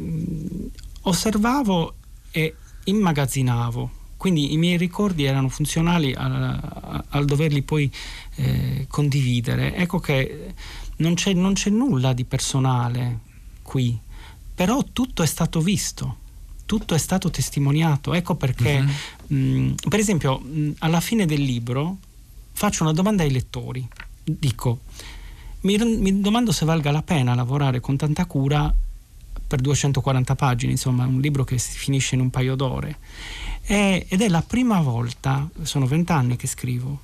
osservavo 1.03 1.95
e 2.31 2.55
immagazzinavo 2.85 3.91
quindi 4.19 4.53
i 4.53 4.57
miei 4.57 4.77
ricordi 4.77 5.25
erano 5.25 5.49
funzionali 5.49 6.13
al, 6.13 7.25
doverli 7.25 7.63
poi 7.63 7.91
eh, 8.35 8.87
condividere. 8.89 9.77
Ecco 9.77 10.01
che 10.01 10.55
non 10.97 11.15
c'è, 11.15 11.33
non 11.33 11.55
c'è 11.55 11.71
nulla 11.71 12.13
di 12.13 12.25
personale 12.25 13.21
qui, 13.63 13.97
però 14.55 14.85
tutto 14.93 15.23
è 15.23 15.27
stato 15.27 15.61
visto, 15.61 16.17
tutto 16.67 16.97
è 16.97 16.99
stato 16.99 17.31
testimoniato. 17.31 18.13
Ecco 18.13 18.35
perché, 18.35 18.83
mm-hmm. 19.31 19.69
mh, 19.69 19.75
per 19.89 20.01
esempio, 20.01 20.41
mh, 20.41 20.71
alla 20.81 21.01
fine 21.01 21.25
del 21.25 21.41
libro 21.41 21.99
faccio 22.53 22.83
una 22.83 22.93
domanda 22.93 23.23
ai 23.23 23.31
lettori. 23.31 23.89
Dico, 24.25 24.81
mi, 25.61 25.79
mi 25.79 26.21
domando 26.21 26.51
se 26.51 26.65
valga 26.65 26.91
la 26.91 27.03
pena 27.03 27.37
lavorare 27.37 27.79
con 27.79 27.97
tanta 27.97 28.27
cura 28.27 28.75
per 29.49 29.61
240 29.61 30.37
pagine, 30.37 30.73
insomma, 30.73 31.07
un 31.07 31.21
libro 31.21 31.43
che 31.43 31.59
si 31.59 31.77
finisce 31.77 32.15
in 32.15 32.21
un 32.21 32.31
paio 32.31 32.55
d'ore. 32.55 32.99
E, 33.65 34.07
ed 34.09 34.21
è 34.21 34.29
la 34.29 34.43
prima 34.43 34.81
volta, 34.81 35.49
sono 35.63 35.87
vent'anni 35.87 36.37
che 36.37 36.47
scrivo, 36.47 37.01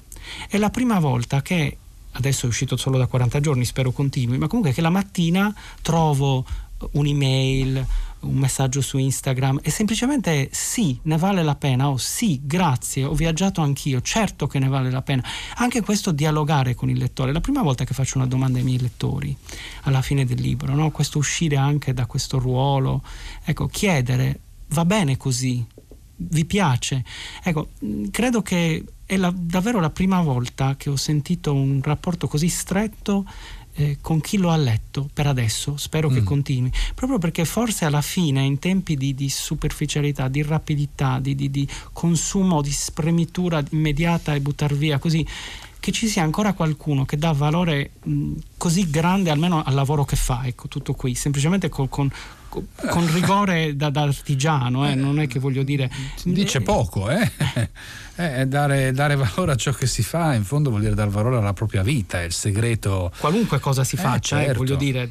è 0.49 0.59
la 0.59 0.71
prima 0.71 0.99
volta 1.01 1.43
che, 1.43 1.77
adesso 2.13 2.45
è 2.45 2.49
uscito 2.49 2.77
solo 2.77 2.99
da 2.99 3.07
40 3.07 3.41
giorni, 3.41 3.65
spero 3.65 3.91
continui, 3.91 4.39
ma 4.39 4.47
comunque 4.47 4.73
che 4.73 4.83
la 4.83 4.91
mattina 4.91 5.53
trovo 5.83 6.45
un'email, 6.93 7.87
un 8.25 8.37
messaggio 8.37 8.81
su 8.81 8.99
Instagram 8.99 9.61
e 9.63 9.71
semplicemente 9.71 10.49
sì, 10.53 10.99
ne 11.03 11.17
vale 11.17 11.43
la 11.43 11.55
pena, 11.55 11.89
o 11.89 11.93
oh, 11.93 11.97
sì, 11.97 12.41
grazie, 12.43 13.05
ho 13.05 13.15
viaggiato 13.15 13.61
anch'io, 13.61 14.01
certo 14.01 14.47
che 14.47 14.59
ne 14.59 14.69
vale 14.69 14.91
la 14.91 15.03
pena. 15.03 15.23
Anche 15.57 15.83
questo 15.83 16.13
dialogare 16.13 16.75
con 16.75 16.91
il 16.91 16.99
lettore, 16.99 17.33
la 17.33 17.41
prima 17.41 17.63
volta 17.63 17.85
che 17.85 17.95
faccio 17.95 18.19
una 18.19 18.27
domanda 18.27 18.59
ai 18.59 18.65
miei 18.65 18.81
lettori 18.81 19.37
alla 19.83 20.03
fine 20.03 20.25
del 20.25 20.41
libro, 20.41 20.75
no? 20.75 20.91
questo 20.91 21.19
uscire 21.19 21.57
anche 21.57 21.93
da 21.93 22.07
questo 22.07 22.39
ruolo, 22.39 23.03
ecco, 23.45 23.67
chiedere, 23.67 24.41
va 24.69 24.85
bene 24.85 25.17
così, 25.17 25.65
vi 26.17 26.45
piace? 26.45 27.05
Ecco, 27.43 27.71
credo 28.11 28.43
che 28.43 28.85
è 29.07 29.17
la, 29.17 29.33
davvero 29.35 29.81
la 29.81 29.91
prima 29.91 30.21
volta 30.23 30.77
che 30.77 30.91
ho 30.91 30.97
sentito 30.97 31.53
un 31.53 31.81
rapporto 31.83 32.27
così 32.27 32.49
stretto 32.49 33.27
eh, 33.75 33.99
con 34.01 34.21
chi 34.21 34.39
lo 34.39 34.51
ha 34.51 34.57
letto 34.57 35.09
per 35.13 35.27
adesso, 35.27 35.77
spero 35.77 36.11
mm. 36.11 36.15
che 36.15 36.23
continui, 36.23 36.73
proprio 36.95 37.19
perché 37.19 37.45
forse 37.45 37.85
alla 37.85 38.03
fine, 38.03 38.43
in 38.43 38.59
tempi 38.59 38.97
di, 38.97 39.15
di 39.15 39.29
superficialità, 39.29 40.29
di 40.29 40.43
rapidità, 40.43 41.19
di, 41.19 41.35
di, 41.35 41.51
di, 41.51 41.69
consumo, 41.93 42.63
di 42.63 42.71
spremitura 42.71 43.63
immediata 43.71 44.35
e 44.35 44.41
buttar 44.41 44.75
via 44.75 44.99
così, 44.99 45.27
che 45.81 45.93
ci 45.93 46.09
sia 46.09 46.23
ancora 46.23 46.55
qualcuno 46.55 47.05
che 47.05 47.19
dà 47.19 47.33
valore 47.33 47.91
mh, 48.03 48.33
così 48.57 48.89
grande 48.89 49.31
almeno 49.31 49.63
al 49.63 49.75
lavoro 49.75 50.05
che 50.05 50.17
fa, 50.17 50.47
ecco, 50.47 50.69
tutto 50.69 50.95
qui, 50.95 51.15
semplicemente 51.15 51.69
con, 51.69 51.89
con 51.89 52.11
con 52.89 53.13
rigore 53.13 53.77
da, 53.77 53.91
da 53.91 54.03
artigiano, 54.03 54.89
eh, 54.89 54.95
non 54.95 55.21
è 55.21 55.27
che 55.27 55.39
voglio 55.39 55.63
dire... 55.63 55.91
Dice 56.25 56.61
poco, 56.61 57.11
eh? 57.11 57.31
eh 58.17 58.47
dare, 58.47 58.93
dare, 58.93 59.17
valore 59.17 59.53
a 59.53 59.57
ciò 59.57 59.73
che 59.73 59.87
si 59.87 60.03
fa, 60.03 60.35
in 60.35 60.45
fondo 60.45 60.71
vuol 60.71 60.83
dire 60.83 60.95
dare 60.95 61.11
valore 61.11 61.39
alla 61.39 61.53
propria 61.53 61.83
vita, 61.83 62.21
è 62.21 62.25
il 62.25 62.33
segreto... 62.33 63.13
Qualunque 63.19 63.59
cosa 63.59 63.85
si 63.85 63.97
eh, 63.97 63.99
faccia, 63.99 64.41
eh, 64.41 64.45
certo. 64.47 64.59
voglio 64.59 64.77
dire... 64.77 65.09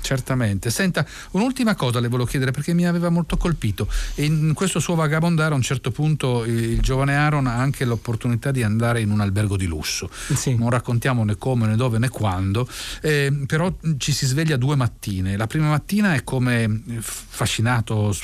Certamente. 0.00 0.70
Senta, 0.70 1.06
un'ultima 1.32 1.74
cosa 1.74 1.98
le 2.00 2.08
volevo 2.08 2.28
chiedere 2.28 2.50
perché 2.50 2.74
mi 2.74 2.86
aveva 2.86 3.08
molto 3.08 3.36
colpito. 3.36 3.88
In 4.16 4.52
questo 4.54 4.80
suo 4.80 4.94
vagabondare 4.94 5.52
a 5.54 5.56
un 5.56 5.62
certo 5.62 5.90
punto 5.90 6.44
il 6.44 6.80
giovane 6.80 7.16
Aaron 7.16 7.46
ha 7.46 7.54
anche 7.54 7.84
l'opportunità 7.84 8.50
di 8.50 8.62
andare 8.62 9.00
in 9.00 9.10
un 9.10 9.20
albergo 9.20 9.56
di 9.56 9.66
lusso. 9.66 10.10
Sì. 10.34 10.54
Non 10.56 10.70
raccontiamo 10.70 11.24
né 11.24 11.36
come, 11.36 11.66
né 11.66 11.76
dove, 11.76 11.98
né 11.98 12.10
quando, 12.10 12.68
eh, 13.00 13.44
però 13.46 13.72
ci 13.96 14.12
si 14.12 14.26
sveglia 14.26 14.56
due 14.56 14.76
mattine. 14.76 15.36
La 15.36 15.46
prima 15.46 15.68
mattina 15.68 16.14
è 16.14 16.22
come 16.22 16.82
fascinato, 16.98 18.14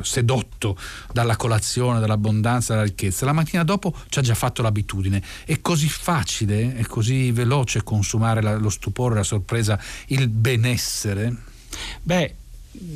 sedotto 0.00 0.78
dalla 1.12 1.36
colazione, 1.36 2.00
dall'abbondanza, 2.00 2.72
dalla 2.72 2.86
ricchezza. 2.86 3.26
La 3.26 3.32
mattina 3.32 3.64
dopo 3.64 3.94
ci 4.08 4.18
ha 4.18 4.22
già 4.22 4.34
fatto 4.34 4.62
l'abitudine. 4.62 5.22
È 5.44 5.60
così 5.60 5.88
facile, 5.88 6.74
è 6.74 6.86
così 6.86 7.32
veloce 7.32 7.82
consumare 7.82 8.40
la, 8.40 8.56
lo 8.56 8.70
stupore, 8.70 9.14
la 9.14 9.22
sorpresa, 9.22 9.78
il 10.06 10.28
bene 10.28 10.53
benessere? 10.56 11.34
Beh, 12.02 12.34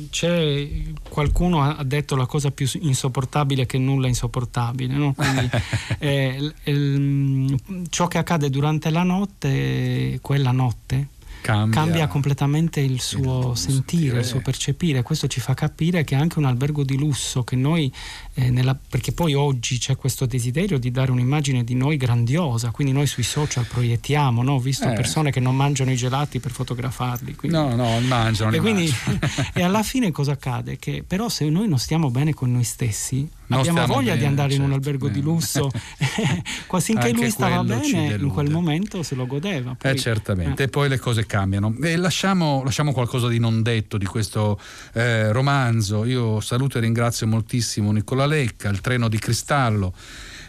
c'è 0.09 0.67
qualcuno 1.07 1.61
ha 1.61 1.83
detto 1.83 2.15
la 2.15 2.25
cosa 2.25 2.51
più 2.51 2.69
insopportabile 2.81 3.65
che 3.65 3.77
nulla 3.77 4.05
è 4.07 4.09
insopportabile 4.09 4.93
no? 4.93 5.13
Quindi, 5.13 5.49
eh, 5.99 6.53
il, 6.63 7.59
ciò 7.89 8.07
che 8.07 8.17
accade 8.17 8.49
durante 8.49 8.89
la 8.89 9.03
notte 9.03 10.19
quella 10.21 10.51
notte 10.51 11.07
cambia, 11.41 11.81
cambia 11.81 12.07
completamente 12.07 12.79
il 12.79 13.01
suo 13.01 13.55
sentire, 13.55 14.19
il 14.19 14.25
suo 14.25 14.41
percepire. 14.41 15.01
Questo 15.01 15.27
ci 15.27 15.39
fa 15.39 15.53
capire 15.53 16.03
che 16.03 16.15
anche 16.15 16.39
un 16.39 16.45
albergo 16.45 16.83
di 16.83 16.97
lusso 16.97 17.43
che 17.43 17.55
noi, 17.55 17.91
eh, 18.33 18.49
nella, 18.49 18.75
perché 18.75 19.11
poi 19.11 19.33
oggi 19.33 19.77
c'è 19.77 19.95
questo 19.95 20.25
desiderio 20.25 20.77
di 20.77 20.91
dare 20.91 21.11
un'immagine 21.11 21.63
di 21.63 21.75
noi 21.75 21.97
grandiosa, 21.97 22.71
quindi 22.71 22.93
noi 22.93 23.07
sui 23.07 23.23
social 23.23 23.65
proiettiamo, 23.65 24.43
no? 24.43 24.53
ho 24.53 24.59
visto 24.59 24.89
eh. 24.89 24.93
persone 24.93 25.31
che 25.31 25.39
non 25.39 25.55
mangiano 25.55 25.91
i 25.91 25.95
gelati 25.95 26.39
per 26.39 26.51
fotografarli. 26.51 27.35
Quindi, 27.35 27.57
no, 27.57 27.75
no, 27.75 27.99
mangiano. 28.01 28.55
E, 28.55 28.59
quindi, 28.59 28.91
e 29.53 29.61
alla 29.61 29.83
fine 29.83 30.11
cosa 30.11 30.33
accade? 30.33 30.77
Che 30.77 31.03
però 31.05 31.29
se 31.29 31.49
noi 31.49 31.67
non 31.67 31.79
stiamo 31.79 32.09
bene 32.09 32.33
con 32.33 32.51
noi 32.51 32.63
stessi, 32.63 33.27
non 33.49 33.59
abbiamo 33.59 33.85
voglia 33.85 34.09
bene, 34.09 34.19
di 34.19 34.25
andare 34.25 34.49
certo, 34.49 34.63
in 34.63 34.69
un 34.69 34.75
certo, 34.75 34.89
albergo 34.89 35.07
bene. 35.07 35.19
di 35.19 35.25
lusso, 35.25 35.71
finché 36.79 37.11
lui 37.11 37.29
stava 37.29 37.63
bene 37.63 38.15
in 38.15 38.29
quel 38.29 38.49
momento 38.49 39.03
se 39.03 39.15
lo 39.15 39.25
godeva. 39.25 39.75
Poi, 39.77 39.91
eh, 39.91 39.95
certamente, 39.95 40.63
eh. 40.63 40.65
e 40.65 40.69
poi 40.69 40.89
le 40.89 40.99
cose 40.99 41.25
cambiano. 41.25 41.75
E 41.81 41.95
lasciamo, 41.95 42.63
lasciamo, 42.63 42.91
qualcosa 42.91 43.27
di 43.27 43.39
non 43.39 43.61
detto 43.61 43.97
di 43.97 44.05
questo 44.05 44.59
eh, 44.93 45.31
romanzo. 45.31 46.05
Io 46.05 46.39
saluto 46.39 46.77
e 46.77 46.81
ringrazio 46.81 47.27
moltissimo 47.27 47.91
Nicola 47.91 48.25
Lecca, 48.25 48.69
il 48.69 48.81
treno 48.81 49.07
di 49.07 49.17
cristallo 49.17 49.93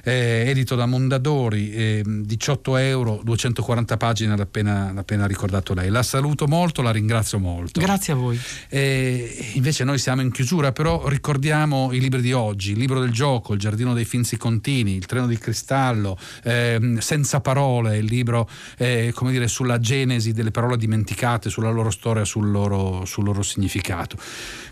eh, 0.05 0.45
edito 0.47 0.75
da 0.75 0.87
Mondadori, 0.87 1.73
eh, 1.73 2.03
18 2.05 2.77
euro, 2.77 3.21
240 3.23 3.97
pagine 3.97 4.37
l'ha 4.37 4.43
appena, 4.43 4.93
l'ha 4.93 5.01
appena, 5.01 5.27
ricordato 5.27 5.75
lei. 5.75 5.89
La 5.89 6.03
saluto 6.03 6.47
molto, 6.47 6.83
la 6.83 6.91
ringrazio 6.91 7.39
molto. 7.39 7.81
Grazie 7.81 8.13
a 8.13 8.17
voi. 8.17 8.39
Eh, 8.69 9.53
invece 9.55 9.85
noi 9.85 9.99
siamo 9.99 10.23
in 10.23 10.31
chiusura, 10.31 10.73
però 10.73 11.09
ricordiamo 11.09 11.93
i 11.93 12.01
libri 12.01 12.21
di 12.21 12.33
oggi, 12.33 12.73
il 12.73 12.79
libro 12.79 13.01
del 13.01 13.11
gioco, 13.11 13.53
il 13.53 13.59
giardino 13.59 13.95
dei 13.95 14.05
Finzi 14.05 14.37
Contini, 14.37 14.95
il 14.95 15.07
treno 15.07 15.27
di 15.27 15.39
cristallo, 15.39 16.19
ehm, 16.45 16.99
senza 16.99 17.41
parole, 17.41 17.99
il 17.99 18.07
libro 18.07 18.49
eh, 18.77 19.13
come 19.15 19.31
dire, 19.31 19.49
sulla 19.49 19.79
genesi 19.79 20.33
delle 20.33 20.51
parole 20.51 20.77
dimenticate, 20.77 21.51
sulla 21.51 21.71
loro 21.71 21.91
storia, 21.91 22.25
sul 22.25 22.51
loro, 22.51 23.05
sul 23.05 23.25
loro 23.25 23.43
significato. 23.43 24.17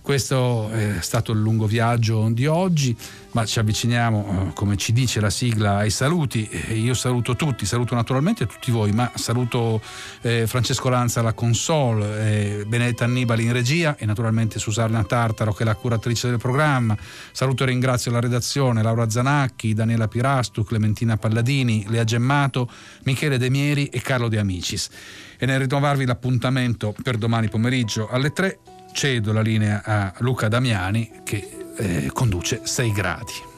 Questo 0.01 0.71
è 0.71 0.97
stato 1.01 1.33
il 1.33 1.41
lungo 1.41 1.67
viaggio 1.67 2.29
di 2.31 2.47
oggi, 2.47 2.97
ma 3.39 3.45
ci 3.45 3.61
avviciniamo, 3.61 4.49
eh, 4.49 4.53
come 4.53 4.77
ci 4.77 4.93
dice 4.93 5.21
la 5.21 5.31
sigla, 5.31 5.77
ai 5.77 5.91
saluti. 5.91 6.49
Io 6.73 6.93
saluto 6.95 7.37
tutti, 7.37 7.67
saluto 7.67 7.95
naturalmente 7.95 8.47
tutti 8.47 8.73
voi, 8.73 8.91
ma 8.91 9.13
saluto 9.15 9.81
eh, 10.23 10.49
Francesco 10.49 10.89
Lanza 10.89 11.21
alla 11.21 11.35
console, 11.35 12.61
eh, 12.61 12.65
Benedetta 12.67 13.05
Annibali 13.05 13.45
in 13.45 13.53
regia 13.53 13.97
e 13.97 14.07
naturalmente 14.07 14.59
Susanna 14.59 15.05
Tartaro 15.05 15.53
che 15.53 15.63
è 15.63 15.67
la 15.67 15.77
curatrice 15.77 16.29
del 16.31 16.39
programma. 16.39 16.97
Saluto 17.31 17.63
e 17.63 17.67
ringrazio 17.67 18.11
la 18.11 18.19
redazione, 18.19 18.83
Laura 18.83 19.09
Zanacchi, 19.09 19.73
Daniela 19.73 20.09
Pirastu, 20.09 20.65
Clementina 20.65 21.17
Palladini, 21.17 21.85
Lea 21.87 22.03
Gemmato, 22.03 22.69
Michele 23.05 23.39
De 23.39 23.51
Mieri 23.51 23.87
e 23.87 24.01
Carlo 24.01 24.27
De 24.27 24.41
Amicis. 24.41 24.89
E 25.39 25.47
nel 25.47 25.61
rinnovarvi 25.61 26.05
l'appuntamento 26.05 26.93
per 27.05 27.17
domani 27.17 27.49
pomeriggio 27.49 28.09
alle 28.09 28.33
3 28.33 28.59
cedo 28.93 29.33
la 29.33 29.43
linea 29.43 29.83
a 29.85 30.13
Luca 30.19 30.49
Damiani 30.49 31.21
che 31.23 31.58
eh, 31.79 32.11
conduce 32.13 32.61
6 32.63 32.93
gradi. 32.93 33.58